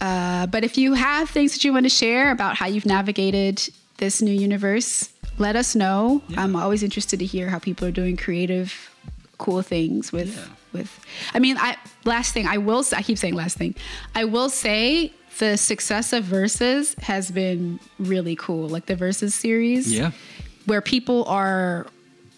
[0.01, 3.63] Uh, but if you have things that you want to share about how you've navigated
[3.99, 5.09] this new universe,
[5.43, 6.23] let us know.
[6.37, 8.69] I'm always interested to hear how people are doing creative,
[9.39, 10.45] cool things with Yeah.
[10.73, 10.91] with.
[11.35, 12.83] I mean, I last thing I will.
[12.97, 13.75] I keep saying last thing.
[14.15, 18.69] I will say the success of verses has been really cool.
[18.69, 20.13] Like the verses series, Yeah.
[20.67, 21.87] where people are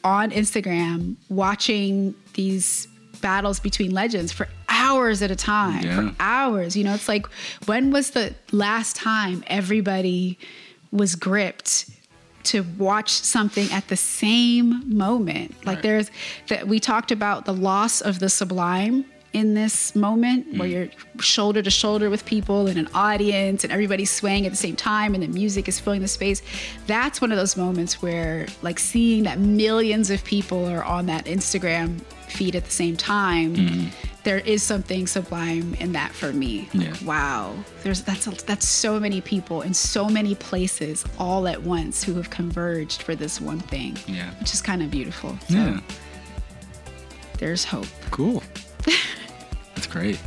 [0.02, 2.88] on Instagram watching these
[3.20, 5.96] battles between legends for hours at a time Yeah.
[5.96, 7.24] for hours you know it's like
[7.64, 10.36] when was the last time everybody
[10.92, 11.86] was gripped
[12.44, 15.54] to watch something at the same moment.
[15.64, 15.82] Like Right.
[15.82, 16.10] there's
[16.48, 20.72] that we talked about the loss of the sublime in this moment where mm.
[20.72, 20.88] you're
[21.20, 25.12] shoulder to shoulder with people in an audience and everybody's swaying at the same time
[25.12, 26.40] and the music is filling the space.
[26.86, 31.24] That's one of those moments where like seeing that millions of people are on that
[31.24, 33.90] instagram feed at the same time mm.
[34.24, 36.94] There is something sublime in that for me Yeah.
[37.04, 42.02] wow there's that's a, that's so many people in so many places all at once
[42.02, 44.30] who have converged for this one thing Yeah.
[44.40, 45.80] which is kind of beautiful so Yeah.
[47.38, 48.42] there's hope Cool.
[49.74, 50.18] That's great.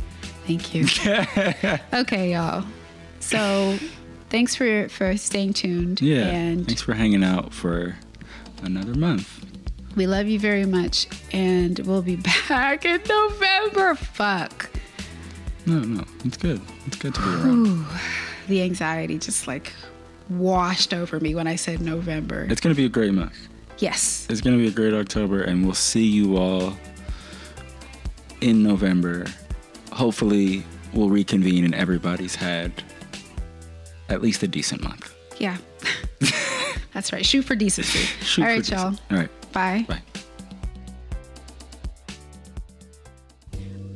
[0.46, 0.86] Thank you.
[1.94, 2.64] okay, y'all.
[3.20, 3.78] So,
[4.28, 6.02] thanks for for staying tuned.
[6.02, 6.26] Yeah.
[6.28, 7.96] And Thanks for hanging out for
[8.62, 9.46] another month.
[9.98, 11.06] We love you very much.
[11.32, 12.16] And we'll be
[12.48, 13.94] back in November.
[13.94, 14.70] Fuck.
[15.66, 16.60] No, no, it's good.
[16.86, 17.86] It's good to be around.
[18.46, 19.72] The anxiety just like
[20.30, 22.46] washed over me when I said November.
[22.48, 23.36] It's gonna be a great month.
[23.78, 24.26] yes.
[24.30, 26.74] It's gonna be a great October, and we'll see you all
[28.40, 29.26] in November.
[29.92, 32.72] Hopefully, we'll reconvene and everybody's had
[34.08, 35.14] at least a decent month.
[35.38, 35.58] Yeah.
[36.94, 37.24] That's right.
[37.26, 37.98] Shoot for decency.
[38.24, 38.94] Shoot All right, y'all.
[39.10, 39.30] All right.
[39.52, 39.84] Bye.
[39.88, 40.02] Bye.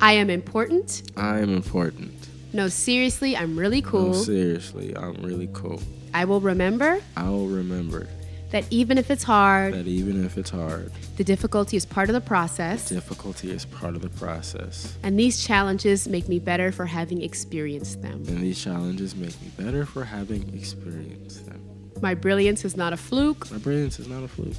[0.01, 1.11] I am important.
[1.15, 2.11] I am important.
[2.51, 4.07] No, seriously, I'm really cool.
[4.07, 5.81] No, seriously, I'm really cool.
[6.13, 8.07] I will remember I will remember
[8.51, 12.13] that even if it's hard, that even if it's hard, the difficulty is part of
[12.13, 14.95] the process, difficulty is part of the process.
[15.01, 18.23] and these challenges make me better for having experienced them.
[18.27, 21.61] And these challenges make me better for having experienced them.
[22.01, 23.49] My brilliance is not a fluke.
[23.49, 24.55] My brilliance is not a fluke.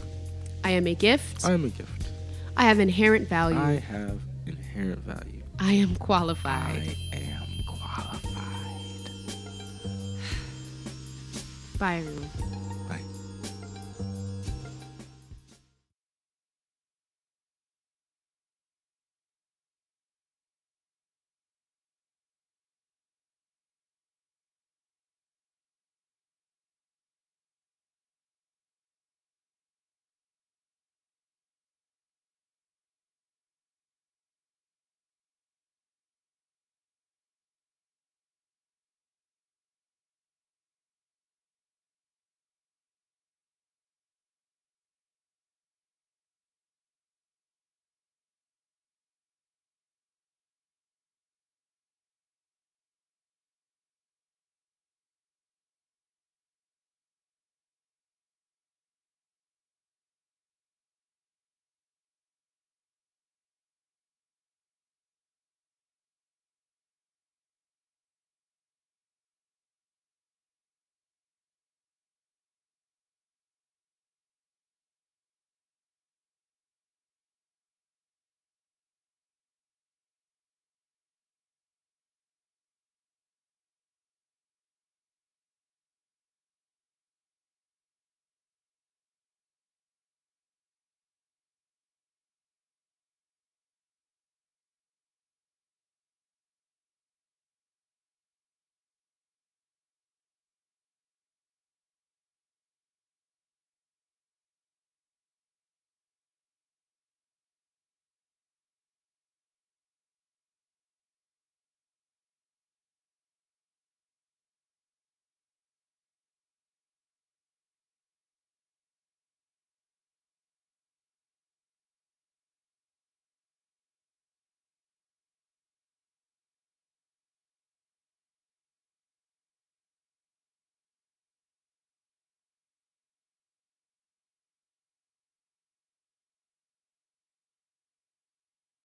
[0.64, 1.44] I am a gift.
[1.44, 2.08] I am a gift.
[2.56, 3.58] I have inherent value.
[3.58, 5.42] I have inherent value.
[5.58, 6.96] I am qualified.
[7.12, 9.10] I am qualified.
[11.78, 12.30] Bye, everyone.